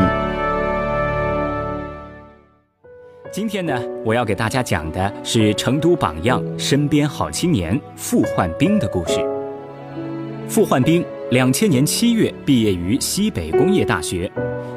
[3.31, 9.37] 今天呢，我要给大家讲的是成都榜样、身边好青年傅焕斌的故事。
[10.49, 14.31] 傅焕兵两千年七月毕业于西北工业大学，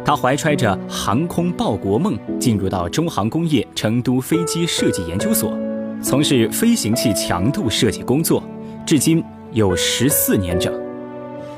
[0.05, 5.57] 他怀揣着航空报国梦，进入到中航工业成都飞机设计研究所，
[6.03, 8.43] 从事飞行器强度设计工作，
[8.85, 10.73] 至今有十四年整。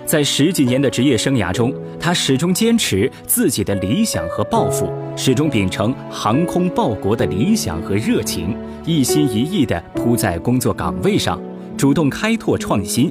[0.05, 11.40] 在十几年的职业生涯中，他始终坚持自己的理想和抱负，始终秉承航空报国的理想和热情，一心一意地扑在工作岗位上，
[11.79, 13.11] 主动开拓创新。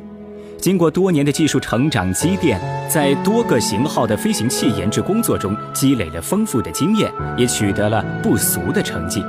[0.61, 9.25] 经过多年的技术成长积淀，在多个型号的飞行器研制工作中积累了丰富的经验，也取得了不俗的成绩。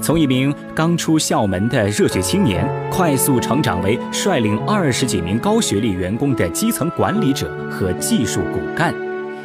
[0.00, 8.94] 从一名刚出校门的热血青年，快速成长为率领二十几名高学历员工的基层管理者和技术骨干，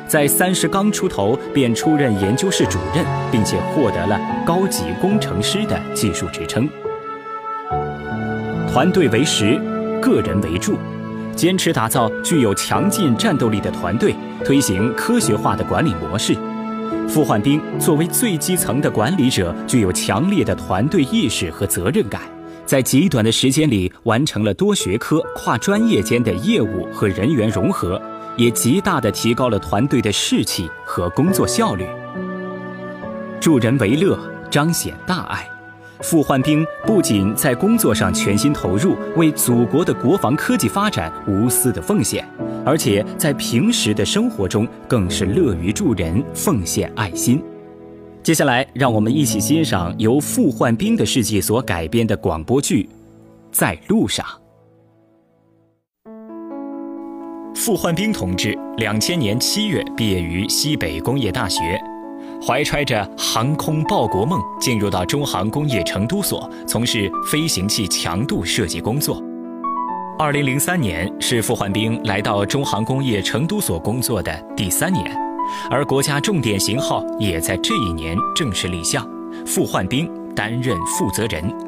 [0.07, 6.69] 在三十刚出头便出任研究室主任，并且获得了高级工程师的技术职称。
[8.71, 9.59] 团队为十，
[9.99, 10.77] 个人为主，
[11.37, 16.35] 坚持打造具有强劲战斗力的团队，推行科学化的管理模式。
[17.07, 22.23] 傅焕兵作为最基层的管理者，具有强烈的团队意识和责任感，
[22.65, 28.01] 在极短的时间里完成了多学科、跨专业间的业务和人员融合，
[28.35, 31.85] 也极大地提高了团队的士气和工作效率。
[33.39, 34.17] 助人为乐，
[34.49, 35.47] 彰显大爱。
[36.01, 42.27] 傅焕兵不仅在工作上全心投入，为祖国的国防科技发展无私的奉献，
[42.63, 47.41] 而且在平时的生活中更是乐于助人，奉献爱心。
[48.21, 52.83] 接下来，让我们一起欣赏由傅焕兵的事迹所改编的广播剧
[53.51, 54.25] 《在路上》。
[57.55, 61.81] 傅焕兵同志，两千年七月毕业于西北工业大学。
[62.45, 69.21] 怀揣着航空报国梦，进入到中航工业成都所从事飞行器强度设计工作。
[70.19, 75.15] 二零零三年是傅焕兵来到中航工业成都所工作的第三年，
[75.69, 79.07] 而国家重点型号也在这一年正式立项，
[79.45, 81.66] 傅焕兵担任负责人。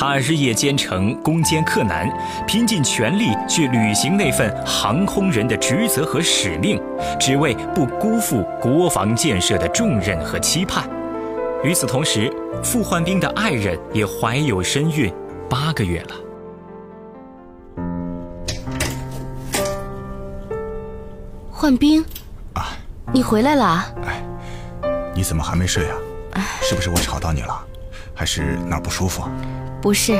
[0.00, 2.08] 他日夜兼程，攻坚克难，
[2.46, 6.80] 拼尽全力去履行那份航空人的职责和使命，
[7.18, 10.88] 只为不辜负国防建设的重任和期盼。
[11.64, 12.32] 与此同时，
[12.62, 15.12] 傅焕兵的爱人也怀有身孕
[15.50, 16.14] 八个月了。
[21.50, 22.04] 焕兵，
[22.54, 22.68] 啊，
[23.12, 23.84] 你回来了？
[24.06, 24.22] 哎，
[25.12, 25.96] 你怎么还没睡啊？
[26.62, 27.64] 是不是我吵到你了？
[28.14, 29.24] 还是哪儿不舒服？
[29.80, 30.18] 不是，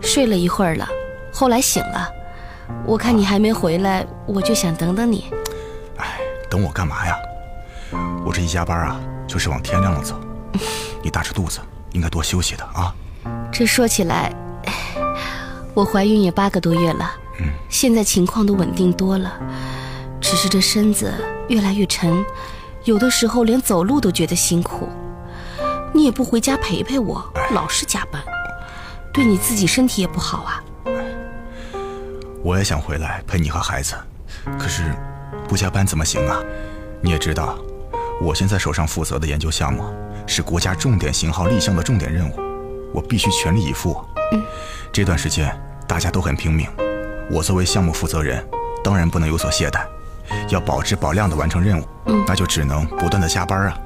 [0.00, 0.86] 睡了一会儿了，
[1.32, 2.08] 后来醒了。
[2.84, 5.24] 我看你还没回来，我就想等等你。
[5.96, 6.18] 哎，
[6.50, 7.16] 等我干嘛呀？
[8.24, 10.20] 我这一加班啊，就是往天亮了走。
[11.02, 11.60] 你大着肚子，
[11.92, 12.94] 应该多休息的啊。
[13.50, 14.32] 这说起来，
[15.72, 17.10] 我怀孕也八个多月了，
[17.40, 19.32] 嗯，现在情况都稳定多了，
[20.20, 21.12] 只是这身子
[21.48, 22.24] 越来越沉，
[22.84, 24.88] 有的时候连走路都觉得辛苦。
[25.92, 28.22] 你也不回家陪陪我，老是加班。
[29.16, 30.62] 对你自己身体也不好啊！
[32.42, 33.94] 我也想回来陪你和孩子，
[34.58, 34.82] 可是
[35.48, 36.38] 不加班怎么行啊？
[37.00, 37.56] 你也知道，
[38.20, 39.82] 我现在手上负责的研究项目
[40.26, 42.34] 是国家重点型号立项的重点任务，
[42.92, 43.98] 我必须全力以赴。
[44.32, 44.42] 嗯，
[44.92, 45.50] 这段时间
[45.88, 46.68] 大家都很拼命，
[47.30, 48.46] 我作为项目负责人，
[48.84, 49.86] 当然不能有所懈怠，
[50.50, 51.88] 要保质保量的完成任务。
[52.04, 53.78] 嗯，那就只能不断的加班啊。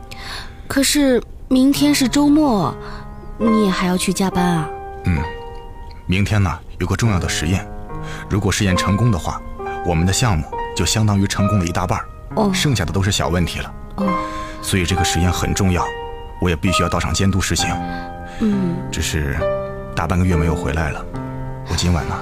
[0.67, 2.75] 可是明天是周末，
[3.39, 4.69] 你也还要去加班啊？
[5.05, 5.23] 嗯，
[6.07, 7.67] 明天呢有个重要的实验，
[8.29, 9.41] 如果实验成功的话，
[9.87, 10.45] 我们的项目
[10.77, 12.01] 就相当于成功了一大半
[12.37, 13.75] 哦，剩下的都是小问题了。
[13.97, 14.07] 哦，
[14.63, 15.85] 所以这个实验很重要，
[16.41, 17.69] 我也必须要到场监督实行。
[18.41, 19.37] 嗯，只是
[19.95, 21.05] 大半个月没有回来了，
[21.69, 22.15] 我今晚呢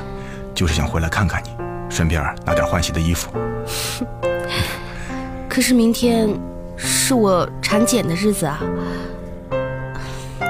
[0.55, 1.51] 就是想回来看看你，
[1.89, 3.31] 顺便拿点换洗的衣服。
[5.49, 6.29] 可是明天
[6.77, 8.61] 是我产检的日子啊，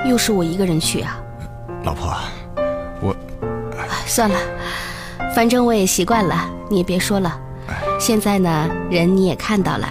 [0.07, 1.19] 又是我一个人去啊。
[1.85, 2.15] 老婆，
[3.01, 3.17] 我
[4.07, 4.37] 算了，
[5.35, 7.39] 反正我也习惯了，你也别说了。
[7.99, 9.89] 现在呢，人你也看到了，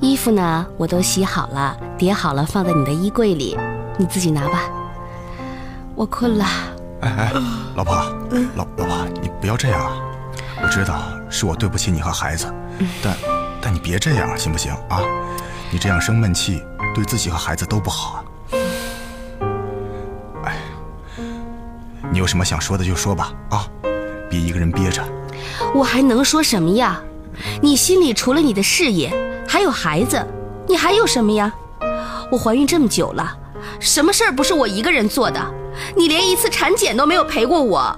[0.00, 3.56] 衣服呢我都洗好了，叠好了，放在你的衣柜里，
[3.96, 4.62] 你自己拿吧。
[5.94, 6.44] 我困了。
[7.00, 7.32] 哎哎，
[7.74, 7.94] 老婆，
[8.54, 9.92] 老老婆，你不要这样啊！
[10.62, 12.46] 我知道是我对不起你和孩子，
[13.02, 13.16] 但
[13.60, 15.00] 但你别这样行不行啊？
[15.70, 16.62] 你这样生闷气，
[16.94, 18.24] 对自己和孩子都不好
[22.12, 23.66] 你有什么想说的就说吧，啊，
[24.28, 25.02] 别一个人憋着。
[25.74, 27.00] 我还能说什么呀？
[27.62, 29.10] 你心里除了你的事业，
[29.48, 30.22] 还有孩子，
[30.68, 31.50] 你还有什么呀？
[32.30, 33.34] 我怀孕这么久了，
[33.80, 35.40] 什么事儿不是我一个人做的？
[35.96, 37.96] 你连一次产检都没有陪过我。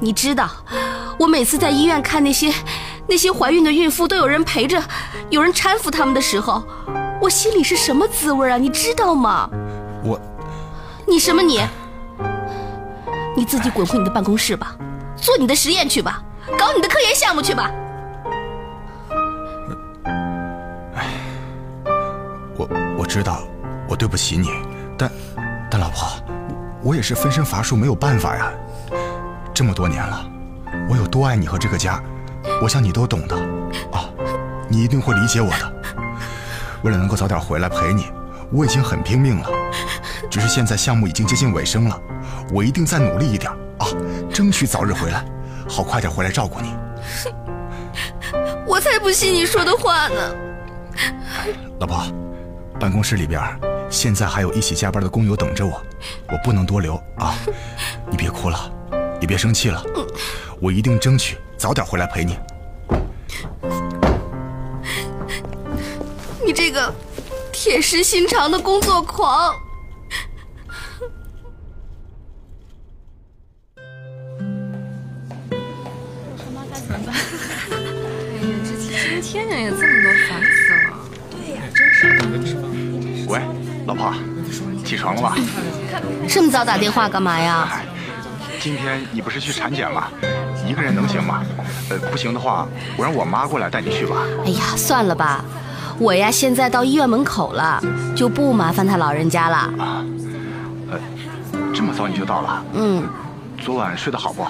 [0.00, 0.50] 你知道，
[1.18, 2.52] 我每次在医院看那些
[3.06, 4.82] 那些怀孕的孕妇都有人陪着，
[5.30, 6.62] 有人搀扶他们的时候，
[7.22, 8.58] 我心里是什么滋味啊？
[8.58, 9.48] 你知道吗？
[10.04, 10.20] 我，
[11.06, 11.62] 你什么你？
[13.38, 14.74] 你自己滚回你的办公室吧，
[15.14, 16.20] 做你的实验去吧，
[16.58, 17.70] 搞你的科研项目去吧。
[20.96, 21.06] 哎，
[22.56, 23.42] 我我知道，
[23.88, 24.48] 我对不起你，
[24.98, 25.08] 但
[25.70, 26.08] 但老婆，
[26.82, 28.50] 我也是分身乏术，没有办法呀。
[29.54, 30.28] 这么多年了，
[30.90, 32.02] 我有多爱你和这个家，
[32.60, 33.36] 我想你都懂的。
[33.92, 34.10] 啊，
[34.68, 35.72] 你一定会理解我的。
[36.82, 38.10] 为了能够早点回来陪你，
[38.52, 39.48] 我已经很拼命了。
[40.30, 42.00] 只是现在项目已经接近尾声了。
[42.52, 43.86] 我一定再努力一点啊，
[44.32, 45.24] 争取早日回来，
[45.68, 46.74] 好快点回来照顾你。
[48.66, 50.34] 我才不信你说的话呢。
[51.80, 52.02] 老婆，
[52.78, 53.40] 办公室里边
[53.88, 55.80] 现在还有一起加班的工友等着我，
[56.28, 57.34] 我不能多留啊。
[58.10, 58.70] 你别哭了，
[59.20, 59.82] 也别生气了，
[60.60, 62.32] 我一定争取早点回来陪你。
[62.32, 62.38] 你
[67.60, 69.52] 铁石心肠的工作狂。
[79.20, 80.96] 天天也这么多，烦死了。
[81.32, 83.26] 对呀，真是。
[83.28, 83.40] 喂，
[83.86, 84.14] 老婆，
[84.84, 85.36] 起床了吧？
[86.28, 87.82] 这么早打电话干嘛呀？
[88.60, 90.12] 今天你不是去产检吗？
[90.64, 91.44] 一个人能行吗？
[91.90, 94.18] 呃，不行的话，我让我妈过来带你去吧。
[94.46, 95.44] 哎呀，算了吧，
[95.98, 97.82] 我呀现在到医院门口了，
[98.14, 99.56] 就不麻烦他老人家了。
[99.56, 100.04] 啊，
[100.90, 100.98] 呃，
[101.74, 102.64] 这么早你就到了？
[102.74, 103.02] 嗯。
[103.60, 104.46] 昨晚睡得好不？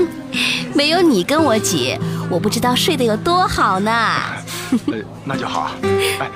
[0.74, 1.96] 没有你跟我挤，
[2.30, 3.92] 我不知道睡得有多好呢。
[4.86, 5.70] 呃， 那就好。
[6.18, 6.30] 哎，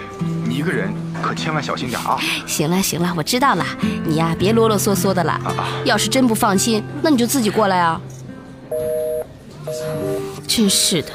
[0.46, 2.18] 你一个人可千万小心点啊。
[2.46, 3.64] 行了行了，我知道了。
[4.04, 5.40] 你呀，别啰啰嗦嗦的了。
[5.84, 7.98] 要是真不放心，那你就自己过来啊。
[10.46, 11.08] 真是的，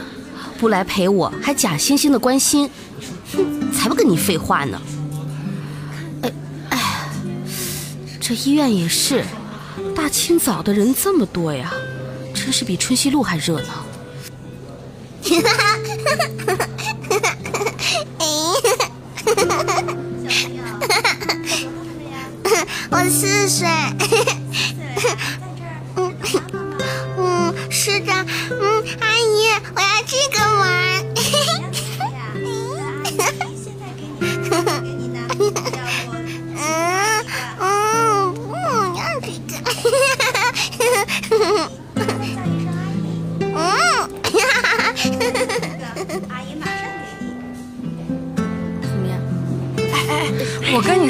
[0.60, 2.70] 不来陪我，还假惺惺的关心，
[3.34, 4.82] 哼，才不跟你废话呢。
[6.22, 6.32] 哎
[6.70, 7.10] 哎，
[8.20, 9.24] 这医院也是。
[9.96, 11.74] 大清早的人这么多呀，
[12.34, 13.86] 真是比春熙路还热闹。
[22.92, 23.68] 我四岁。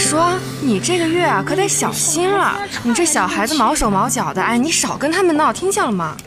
[0.09, 2.57] 说，你这个月啊可得小心了。
[2.81, 6.17] 你这小孩子毛手毛脚的，哎，你少跟他们闹，听见了吗？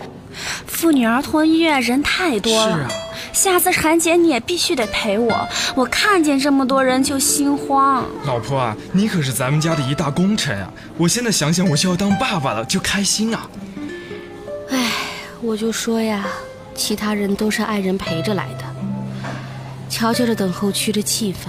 [0.69, 2.89] 妇女儿童医院人太多了，是啊。
[3.33, 8.05] 下次产检你也必须得陪我，我看见这么多人就心慌。
[8.25, 10.73] 老婆啊，你可是咱们家的一大功臣啊！
[10.97, 13.51] 我现在想想，我就要当爸爸了，就开心啊。
[14.71, 14.93] 哎，
[15.41, 16.25] 我就说呀，
[16.73, 18.65] 其他人都是爱人陪着来的，
[19.91, 21.49] 瞧瞧这等候区的气氛。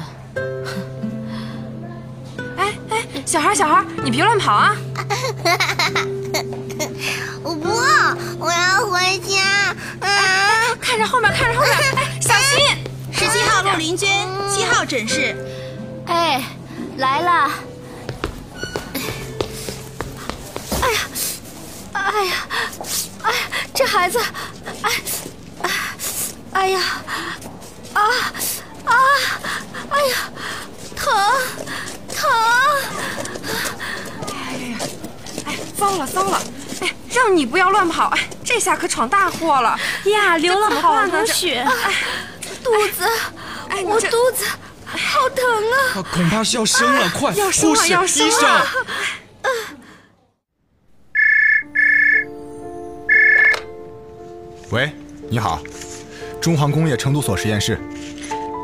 [3.33, 4.75] 小孩，小孩，你别乱跑啊！
[7.41, 7.67] 我不，
[8.37, 9.41] 我要回家。
[10.07, 10.69] 啊！
[10.79, 12.59] 看着后面，看着后面，哎，小心！
[13.11, 14.07] 十七号陆林军，
[14.51, 15.35] 七号诊室。
[16.05, 16.43] 哎，
[16.97, 17.49] 来了。
[20.83, 20.99] 哎呀，
[21.93, 22.33] 哎呀，
[23.23, 23.33] 哎，
[23.73, 24.19] 这孩子，
[24.83, 24.91] 哎，
[26.51, 26.79] 哎呀，
[27.93, 27.99] 啊
[28.85, 28.93] 啊，
[29.89, 30.29] 哎呀，
[30.95, 31.11] 疼。
[32.13, 32.29] 疼！
[34.29, 34.77] 哎呀，
[35.45, 36.41] 哎，糟了糟了！
[36.81, 38.09] 哎，让你不要乱跑！
[38.09, 41.59] 哎，这下可闯大祸了呀，流了好多血！
[41.59, 41.93] 哎，
[42.63, 43.03] 肚子，
[43.69, 44.45] 哎，我肚子
[44.85, 46.05] 好疼啊！
[46.13, 48.65] 恐怕是要生了，快，要生了，要生了！
[54.69, 54.91] 喂，
[55.29, 55.61] 你好，
[56.41, 57.79] 中航工业成都所实验室。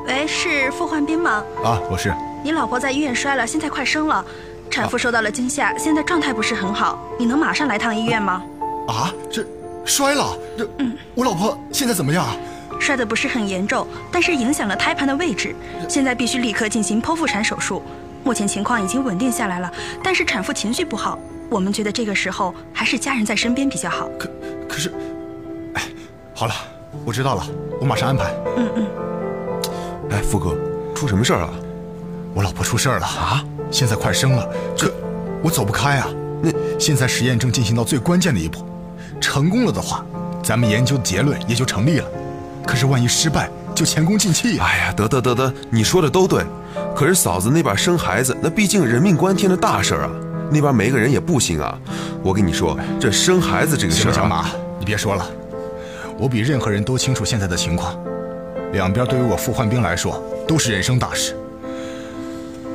[0.08, 1.44] 喂，是傅焕斌吗？
[1.64, 2.12] 啊，我是。
[2.44, 4.24] 你老婆在医院摔了，现在快生了，
[4.70, 6.98] 产妇受到了惊吓，现在状态不是很好。
[7.18, 8.42] 你能马上来趟医院吗？
[8.88, 9.46] 啊，这
[9.86, 12.26] 摔了，这嗯，我老婆现在怎么样？
[12.80, 15.54] 摔得不是很严重，但是影响了胎盘的位置，
[15.90, 17.84] 现在必须立刻进行剖腹产手术。
[18.24, 19.70] 目前情况已经稳定下来了，
[20.02, 24.10] 但是产妇情绪不好，我们觉得这个时候还是家人在身边比较好。
[24.18, 24.30] 可
[24.68, 24.92] 可是，
[25.74, 25.84] 哎，
[26.34, 26.54] 好了，
[27.06, 27.46] 我知道了，
[27.82, 28.34] 我马上安排。
[28.56, 28.88] 嗯嗯。
[30.12, 30.56] 哎，富哥，
[30.96, 31.50] 出什么事儿了？
[32.34, 33.44] 我老婆出事儿了啊！
[33.72, 34.92] 现在快生了，这
[35.44, 36.08] 我走不开啊！
[36.42, 38.66] 那现在实验正进行到最关键的一步，
[39.20, 40.06] 成功了的话，
[40.44, 42.08] 咱们研究的结论也就成立了。
[42.66, 44.66] 可是万一失败，就前功尽弃呀！
[44.66, 46.44] 哎呀，得得得得，你说的都对。
[46.96, 50.12] 可是嫂子那边生孩子，那毕竟人命关天的大事儿啊，
[50.52, 51.78] 那边没个人也不行啊。
[52.22, 55.26] 我跟你说，这生孩子这个事儿，小马，你别说了，
[56.18, 57.98] 我比任何人都清楚现在的情况。
[58.74, 61.36] 两边对于我傅焕兵来说都是人生大事，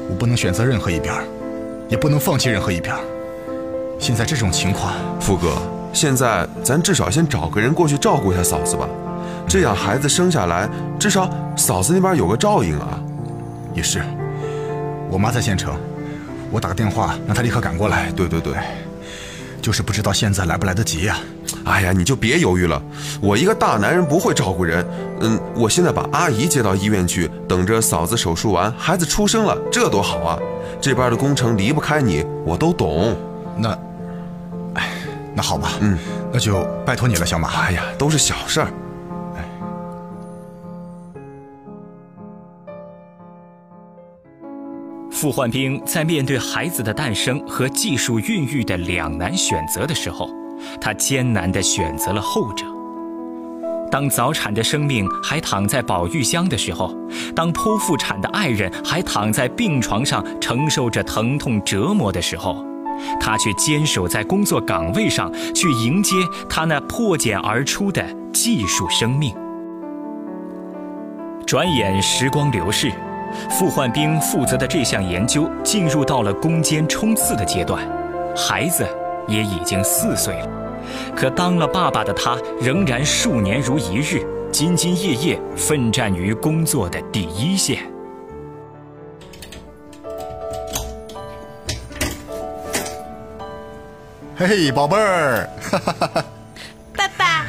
[0.08, 1.14] 我不能选择任何一边，
[1.88, 2.94] 也不能放弃任何一边。
[3.98, 5.56] 现在这种情况，富哥，
[5.92, 8.88] 现在咱至少先找个人过去照顾一下嫂子吧，
[9.48, 13.00] 这样孩子生下来，至少嫂子那边有个照应啊。
[13.72, 14.02] 也是，
[15.10, 15.74] 我妈在县城，
[16.50, 18.10] 我打个电话让她立刻赶过来。
[18.12, 18.54] 对对对，
[19.62, 21.18] 就是不知道现在来不来得及呀。
[21.64, 22.80] 哎呀，你就别犹豫了，
[23.20, 24.86] 我一个大男人不会照顾人。
[25.20, 30.38] 嗯，我现在把阿姨接到医院去，等着嫂子手术完，孩子出生了，这多好啊！
[30.80, 33.16] 这边的工程离不开你，我都懂。
[33.56, 33.70] 那，
[34.74, 34.90] 哎，
[35.34, 35.98] 那好吧，嗯，
[36.32, 37.48] 那就拜托你了，小马。
[37.62, 38.68] 哎呀，都是小事儿。
[45.10, 50.28] 傅焕兵在面对孩子的诞生和技术孕育的两难选择的时候，
[50.80, 52.64] 他艰难地选择了后者。
[53.90, 56.92] 当早产的生命还躺在保育箱的时候，
[57.34, 62.64] 当剖腹产的爱人还躺在病床上承受着疼痛折磨的时候，
[63.20, 66.16] 他却坚守在工作岗位上，去迎接
[66.48, 69.32] 他那破茧而出的技术生命。
[71.46, 72.90] 转眼时光流逝。
[73.50, 77.84] 傅焕兵负责的这项研究进入到了攻坚冲刺的阶段，
[78.36, 78.86] 孩子
[79.26, 80.48] 也已经四岁了，
[81.16, 87.78] 可当了爸爸的他仍然数年如一日，兢兢业业奋战于工作的第一线。
[94.36, 95.48] 嘿嘿，宝贝儿，
[96.96, 97.46] 爸爸，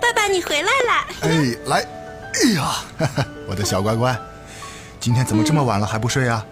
[0.00, 1.06] 爸爸你回来了！
[1.22, 1.86] 哎，来，
[2.34, 4.14] 哎呀， 我的小乖乖。
[4.98, 6.44] 今天怎么这么晚了还不睡啊？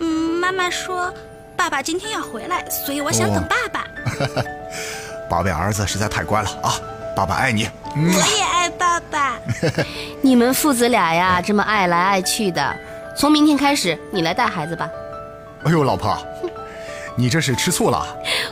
[0.00, 0.06] 嗯，
[0.40, 1.14] 妈妈说
[1.56, 3.86] 爸爸今天要回来，所以我想等爸爸。
[5.28, 6.74] 宝贝儿子实在太乖了啊！
[7.16, 7.68] 爸爸爱你。
[7.94, 9.38] 我也爱爸爸。
[10.22, 12.76] 你们父子俩呀，这么爱来爱去的，
[13.16, 14.88] 从明天开始你来带孩子吧。
[15.64, 16.16] 哎呦，老婆，
[17.16, 18.06] 你这是吃醋了？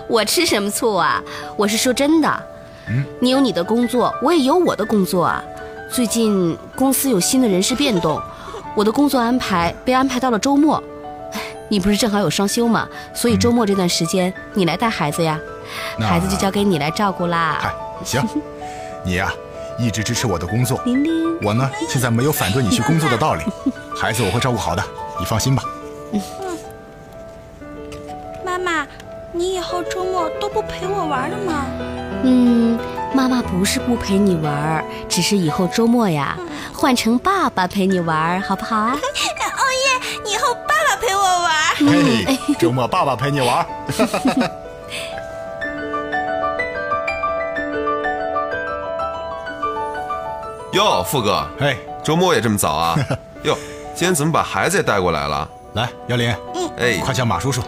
[0.08, 1.22] 我吃什么醋啊？
[1.56, 2.42] 我是说真的。
[2.88, 5.42] 嗯，你有你的工作，我也有我的工作啊。
[5.90, 8.20] 最近公司有新的人事变动。
[8.76, 10.82] 我的工作安排被安排到了周末，
[11.68, 12.86] 你不是正好有双休吗？
[13.12, 15.38] 所以周末这段时间你来带孩子呀，
[16.00, 17.58] 孩子就交给你来照顾啦。
[17.62, 17.72] 哎，
[18.04, 18.26] 行，
[19.04, 19.32] 你呀
[19.78, 20.80] 一直支持我的工作，
[21.42, 23.44] 我呢现在没有反对你去工作的道理，
[23.96, 24.82] 孩子我会照顾好的，
[25.18, 25.62] 你放心吧。
[26.12, 26.20] 嗯，
[28.44, 28.86] 妈妈，
[29.32, 31.66] 你以后周末都不陪我玩了吗？
[32.24, 32.78] 嗯，
[33.14, 36.36] 妈妈不是不陪你玩，只是以后周末呀。
[36.74, 38.92] 换成爸爸陪你玩，好不好啊？
[38.96, 40.32] 哦耶！
[40.32, 41.52] 以后爸爸陪我玩。
[41.76, 43.66] 嘿，周末爸爸陪你玩。
[50.72, 52.96] 哟，富哥，哎，周末也这么早啊？
[53.44, 53.56] 哟，
[53.94, 55.48] 今天怎么把孩子也带过来了？
[55.74, 57.62] 来，耀林，嗯，哎，快叫马叔叔。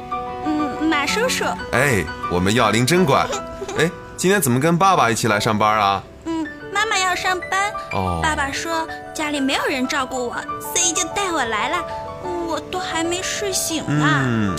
[0.44, 1.44] 嗯，马叔叔。
[1.72, 3.26] 哎，我们耀林真乖。
[3.78, 6.02] 哎，今天怎么跟爸爸一起来上班啊？
[6.26, 11.78] 嗯妈妈要上班，哦爸爸说家里没有人照顾我，所以就带我来了。
[12.22, 14.06] 我都还没睡醒呢。
[14.24, 14.56] 嗯，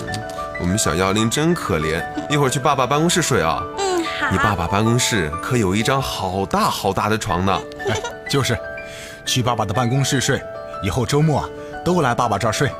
[0.60, 3.62] 我们小妖灵真可怜，一会儿去爸爸办公室睡啊。
[3.78, 4.28] 嗯，好。
[4.32, 7.60] 你爸爸办公室可有一张好大好大的床呢。
[7.90, 8.58] 哎，就是，
[9.26, 10.42] 去爸爸的办公室睡，
[10.82, 11.48] 以后周末
[11.84, 12.72] 都来爸爸这儿睡。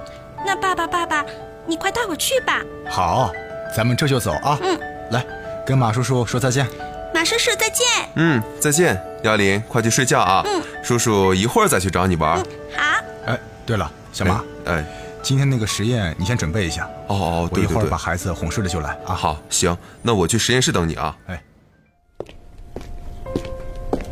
[0.46, 1.26] 那爸爸，爸爸，
[1.68, 2.62] 你快带我去吧。
[2.90, 3.34] 好，
[3.76, 4.58] 咱们这就走啊。
[4.64, 4.80] 嗯，
[5.12, 5.26] 来，
[5.66, 6.66] 跟马叔叔说再见。
[7.14, 7.86] 马叔叔再见。
[8.16, 10.42] 嗯，再见，幺零，快去睡觉啊。
[10.46, 12.40] 嗯，叔叔一会儿再去找你玩。
[12.40, 12.46] 嗯
[12.78, 13.04] 好。
[13.26, 14.86] 哎，对了，小马，哎，
[15.22, 16.90] 今天那个实验你先准备一下。
[17.08, 19.14] 哦哦，我一会儿把孩子哄睡了就来啊。
[19.14, 21.14] 好，行，那我去实验室等你啊。
[21.28, 21.44] 哎。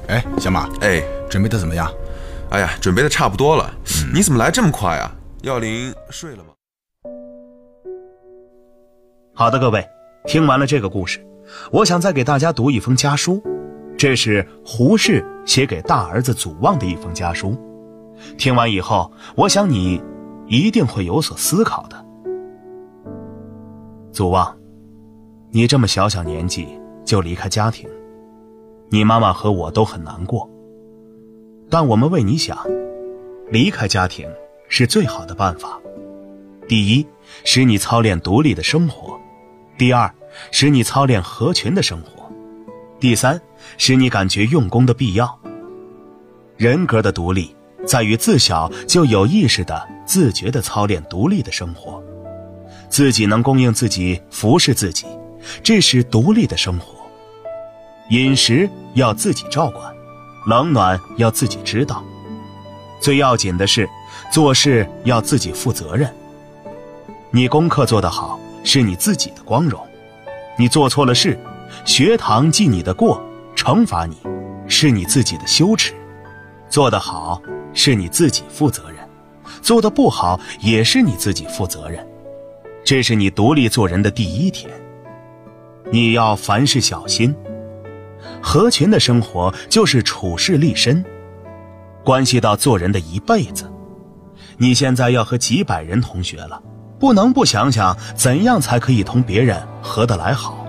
[0.10, 1.88] 哎，小马，哎，准备的怎么样？
[2.50, 3.72] 哎呀，准备的差不多了。
[4.12, 5.16] 你怎么来这么快啊？
[5.44, 6.50] 耀林睡了吗？
[9.36, 9.88] 好的，各位，
[10.26, 11.24] 听完了这个故事。
[11.72, 13.40] 我想再给大家读一封家书，
[13.96, 17.56] 这是胡适写给大儿子祖望的一封家书。
[18.36, 20.02] 听完以后，我想你
[20.48, 22.06] 一定会有所思考的。
[24.12, 24.58] 祖望，
[25.52, 26.68] 你这么小小年纪
[27.06, 27.88] 就离开家庭，
[28.90, 30.50] 你妈妈和我都很难过。
[31.70, 32.58] 但我们为你想，
[33.50, 34.28] 离开家庭
[34.68, 35.80] 是最好的办法。
[36.68, 37.06] 第一，
[37.44, 39.14] 使你操练独立的生活；
[39.78, 40.14] 第二。
[40.52, 42.32] 使你操练合群的生活，
[43.00, 43.42] 第三，
[43.80, 45.40] 使你感觉用功的必要。
[46.56, 52.02] 人格的独立在于自小就有意识的、自觉的操练独立的生活，
[52.90, 55.08] 自己能供应自己、服侍自己，
[55.64, 56.99] 这是独立的生活。
[58.10, 59.94] 饮食要自己照管，
[60.48, 62.04] 冷暖要自己知道，
[63.00, 63.88] 最要紧的是
[64.32, 66.12] 做事要自己负责任。
[67.30, 69.80] 你功课做得好，是你自己的光荣。
[70.58, 71.40] 你做错了事，
[71.86, 73.22] 学堂记你的过，
[73.56, 74.18] 惩罚你，
[74.68, 75.94] 是你自己的羞耻；
[76.68, 77.40] 做得好，
[77.76, 78.98] 是你自己负责任；
[79.62, 82.04] 做得不好，也是你自己负责任。
[82.84, 84.68] 这是你独立做人的第一天。
[85.92, 87.36] 你要凡事小心。
[88.42, 91.04] 合群的生活就是处事立身，
[92.04, 93.72] 关系到做人的一辈子。
[94.58, 96.62] 你现在要和几百人同学了。
[97.00, 100.68] 不能不想想怎样才可以同别人合得来好。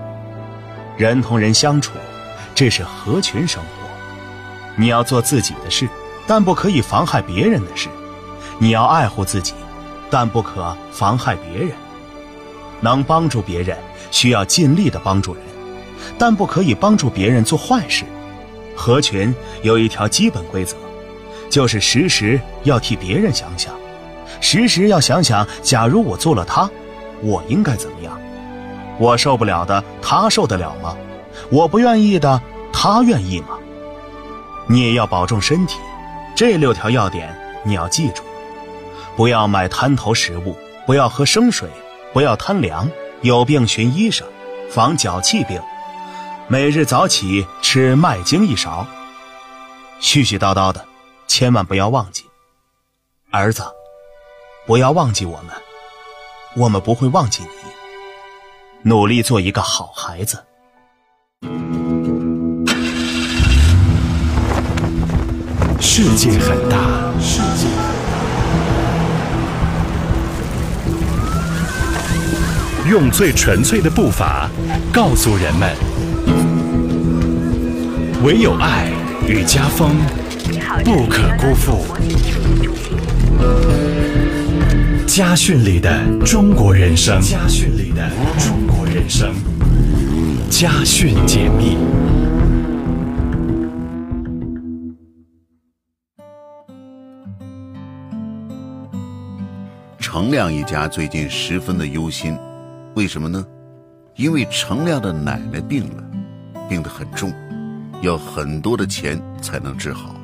[0.97, 1.91] 人同人相处，
[2.55, 3.67] 这是合群生活。
[4.77, 5.89] 你要做自己的事，
[6.25, 7.89] 但不可以妨害别人的事；
[8.59, 9.53] 你要爱护自己，
[10.09, 11.71] 但不可妨害别人。
[12.79, 13.77] 能帮助别人，
[14.09, 15.43] 需要尽力的帮助人，
[16.17, 18.05] 但不可以帮助别人做坏事。
[18.75, 20.75] 合群有一条基本规则，
[21.49, 23.73] 就是时时要替别人想想，
[24.39, 26.69] 时时要想想，假如我做了他，
[27.21, 28.19] 我应该怎么样？
[28.97, 30.95] 我受不了的，他受得了吗？
[31.49, 32.41] 我不愿意的，
[32.71, 33.57] 他愿意吗？
[34.67, 35.79] 你也要保重身体，
[36.35, 38.23] 这六条要点你要记住：
[39.15, 41.67] 不要买滩头食物，不要喝生水，
[42.13, 42.89] 不要贪凉，
[43.21, 44.25] 有病寻医生，
[44.69, 45.59] 防脚气病。
[46.51, 48.85] 每日早起吃麦精一勺。
[50.01, 50.85] 絮絮叨叨的，
[51.25, 52.25] 千万不要忘记。
[53.29, 53.63] 儿子，
[54.67, 55.55] 不要忘记我们，
[56.57, 58.89] 我们不会忘记你。
[58.89, 60.43] 努力做一个好孩子。
[65.79, 66.77] 世界很大，
[67.21, 67.65] 世界
[72.89, 74.49] 用最纯粹的步伐
[74.91, 75.73] 告诉人们：
[78.23, 78.91] 唯有爱
[79.27, 79.95] 与家风
[80.85, 81.83] 不可辜负。
[85.07, 85.91] 家训里的
[86.23, 88.07] 中国人生，家训里的
[88.37, 89.33] 中国人生，
[90.51, 91.75] 家训解密。
[99.99, 102.37] 程亮一家最近十分的忧心，
[102.93, 103.43] 为什么呢？
[104.15, 106.03] 因为程亮的奶奶病了，
[106.69, 107.33] 病得很重，
[108.01, 110.15] 要很多的钱才能治好。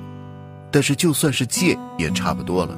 [0.70, 2.78] 但是就算是借，也差不多了。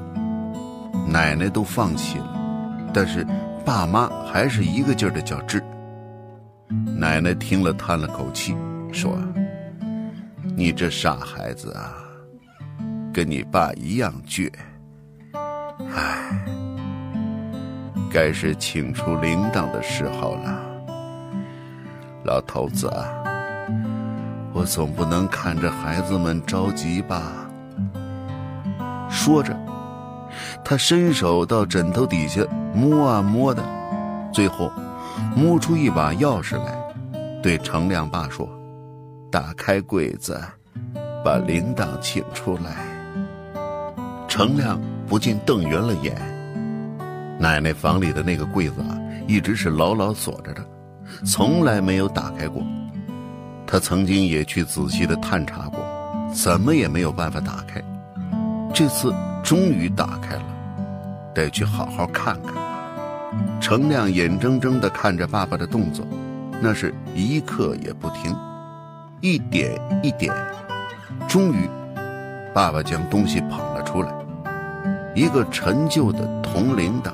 [1.07, 3.25] 奶奶都放弃了，但是
[3.65, 5.63] 爸妈还是一个劲儿的叫治。
[6.95, 8.55] 奶奶听了叹了口气，
[8.91, 9.17] 说
[10.55, 11.95] ：“你这傻孩子啊，
[13.11, 14.51] 跟你爸一样倔。
[15.33, 16.45] 唉，
[18.11, 20.61] 该是请出铃铛的时候了。
[22.23, 23.07] 老头子啊，
[24.53, 27.21] 我总不能看着孩子们着急吧？”
[29.09, 29.57] 说着。
[30.63, 32.41] 他伸手到枕头底下
[32.73, 33.63] 摸啊摸的，
[34.31, 34.71] 最后
[35.35, 36.77] 摸出一把钥匙来，
[37.41, 38.47] 对程亮爸说
[39.31, 40.39] ：“打开柜子，
[41.25, 42.85] 把铃铛请出来。”
[44.29, 46.15] 程亮不禁瞪圆了眼。
[47.39, 48.95] 奶奶房里的那个柜子啊，
[49.27, 50.63] 一直是牢牢锁着的，
[51.25, 52.61] 从来没有打开过。
[53.71, 55.79] 他曾经也去仔细的探查过，
[56.33, 57.79] 怎么也没有办法打开。
[58.73, 59.13] 这次
[59.43, 60.43] 终于打开了。
[61.35, 62.55] 得去好好看看。
[63.61, 66.03] 程亮眼睁睁地看着爸爸的动作，
[66.59, 68.35] 那是一刻也不停，
[69.21, 70.33] 一点一点，
[71.27, 71.69] 终于，
[72.51, 74.11] 爸爸将东西捧了出来，
[75.13, 77.11] 一个陈旧的铜铃铛。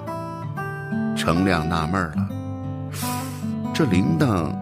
[1.18, 2.30] 程亮纳闷了，
[3.74, 4.56] 这铃铛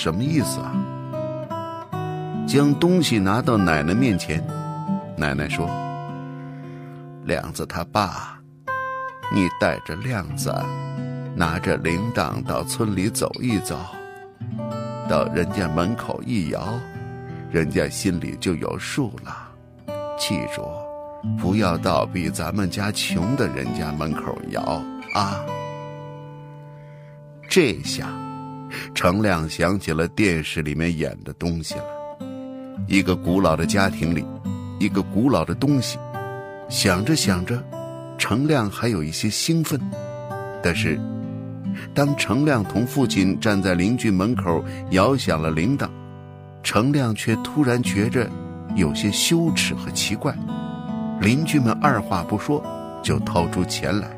[0.00, 0.72] 什么意思啊？
[2.48, 4.42] 将东西拿到奶奶面前，
[5.14, 5.68] 奶奶说
[7.26, 8.40] ：“亮子他爸。”
[9.30, 10.50] 你带着亮子，
[11.36, 13.78] 拿着铃铛到村里走一走，
[15.06, 16.66] 到人家门口一摇，
[17.50, 19.50] 人家心里就有数了。
[20.18, 20.62] 记住，
[21.38, 24.62] 不要到比咱们家穷的人家门口摇
[25.14, 25.44] 啊！
[27.46, 28.06] 这下，
[28.94, 31.84] 程亮想起了电视里面演的东西了：
[32.86, 34.24] 一个古老的家庭里，
[34.78, 35.98] 一个古老的东西。
[36.68, 37.62] 想着想着。
[38.18, 39.80] 程亮还有一些兴奋，
[40.62, 41.00] 但是，
[41.94, 45.88] 当程亮同父亲站在邻居门口摇响了铃铛，
[46.62, 48.28] 程亮却突然觉着
[48.76, 50.36] 有些羞耻和奇怪。
[51.18, 52.62] 邻居们二话不说
[53.02, 54.10] 就掏出钱来，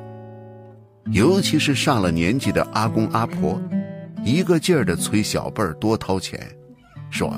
[1.12, 3.62] 尤其是上了年纪的阿公阿婆，
[4.24, 6.40] 一个劲儿的催小辈儿多掏钱，
[7.10, 7.34] 说：“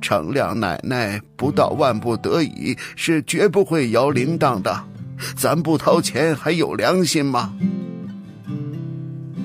[0.00, 4.84] 程亮奶奶不到万不得已是绝不会摇铃铛的。”
[5.36, 7.54] 咱不掏钱还有良心吗？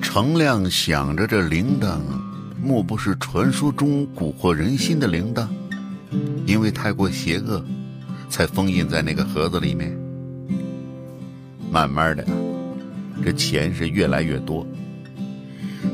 [0.02, 2.00] 程亮想着，这铃铛
[2.60, 5.46] 莫不是传说中蛊惑人心的铃铛？
[6.44, 7.64] 因为太过邪恶，
[8.28, 9.96] 才封印在那个盒子里面。
[11.70, 12.26] 慢慢的，
[13.24, 14.66] 这钱是越来越多。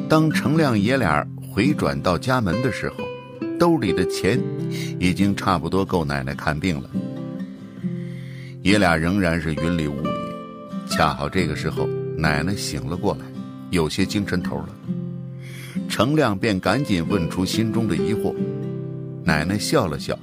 [0.09, 2.96] 当程亮爷俩回转到家门的时候，
[3.59, 4.40] 兜里的钱
[5.00, 6.88] 已经差不多够奶奶看病了。
[8.62, 10.09] 爷俩仍然是云里雾里，
[10.88, 13.26] 恰好这个时候，奶奶醒了过来，
[13.70, 14.68] 有些精神头了。
[15.88, 18.32] 程亮便赶紧问出心中的疑惑。
[19.24, 20.16] 奶奶笑了笑，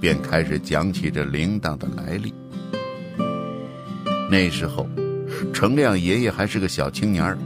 [0.00, 2.32] 便开始讲起这铃铛的来历。
[4.30, 4.88] 那时候，
[5.52, 7.36] 程亮爷爷还是个小青年儿，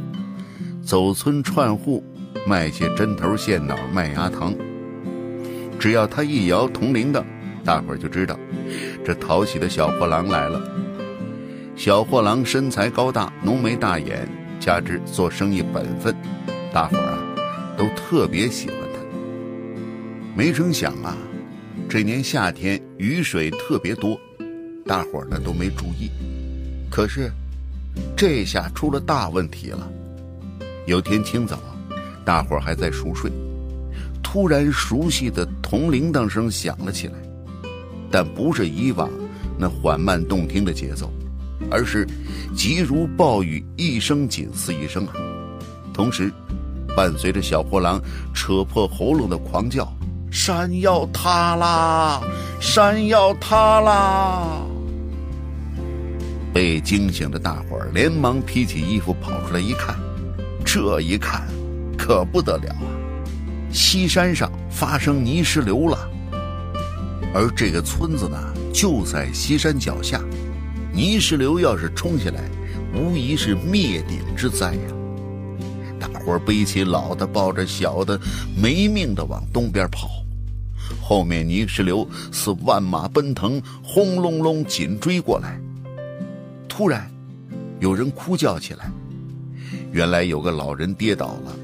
[0.87, 2.01] 走村串户，
[2.47, 4.55] 卖些针头线脑、麦芽糖。
[5.80, 7.24] 只要他一摇铜铃铛，
[7.64, 8.39] 大伙儿就知道，
[9.05, 10.62] 这讨喜的小货郎来了。
[11.74, 14.28] 小货郎身材高大，浓眉大眼，
[14.61, 16.14] 加之做生意本分，
[16.72, 17.18] 大伙儿啊
[17.76, 19.01] 都特别喜欢他。
[20.37, 21.16] 没成想啊，
[21.89, 24.16] 这年夏天雨水特别多，
[24.87, 26.12] 大伙儿呢都没注意。
[26.89, 27.32] 可是，
[28.16, 29.91] 这下出了大问题了。
[30.87, 31.59] 有天清早，
[32.24, 33.28] 大伙儿还在熟睡，
[34.22, 37.14] 突然熟悉的铜铃铛声响了起来，
[38.09, 39.11] 但不是以往
[39.59, 41.12] 那缓慢动听的节奏，
[41.72, 42.07] 而是
[42.55, 45.14] 急如暴雨，一声紧似一声啊！
[45.93, 46.32] 同时，
[46.95, 48.01] 伴随着小货郎
[48.32, 49.93] 扯破喉咙的狂叫
[50.30, 52.22] ：“山要塌啦！
[52.61, 54.61] 山要塌啦！”
[56.55, 59.97] 被惊醒的大伙儿连忙披起衣服跑出来一看，
[60.67, 61.47] 这一看，
[61.97, 62.91] 可不得了啊！
[63.73, 66.11] 西山上发生泥石流了，
[67.33, 68.37] 而这个村子呢
[68.75, 70.21] 就在西山脚下，
[70.93, 72.43] 泥石流要是冲下来，
[72.93, 74.81] 无疑是灭顶之灾呀！
[76.01, 78.21] 大伙儿背起老的，抱着小的，
[78.61, 80.09] 没命的往东边跑，
[81.01, 85.59] 后面泥石流似万马奔腾，轰隆隆紧追过来。
[86.69, 87.09] 突然，
[87.79, 88.91] 有人哭叫起来。
[89.97, 91.57] 原来有个老人跌倒了，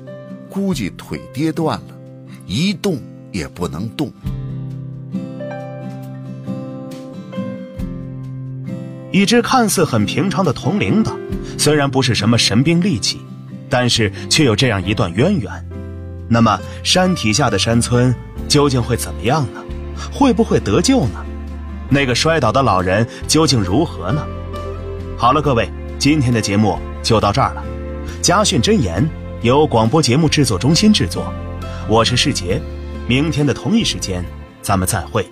[0.49, 1.95] 估计腿跌断了，
[2.47, 2.99] 一动
[3.31, 4.11] 也不能动。
[9.11, 11.13] 一只看似很平常的铜铃铛，
[11.59, 13.21] 虽然不是什么神兵利器，
[13.69, 15.53] 但是却有这样一段渊源。
[16.27, 18.15] 那么，山体下的山村
[18.49, 19.63] 究竟会怎么样呢？
[20.11, 21.23] 会不会得救呢？
[21.91, 24.27] 那个摔倒的老人究竟如何呢？
[25.19, 25.69] 好了，各位，
[25.99, 27.63] 今天的节目就到这儿了。
[28.23, 29.05] 家训真言
[29.43, 31.35] 由广播节目制作中心制作，
[31.89, 32.63] 我是世杰。
[33.09, 34.25] 明天的同一时间，
[34.63, 35.29] 咱们再会。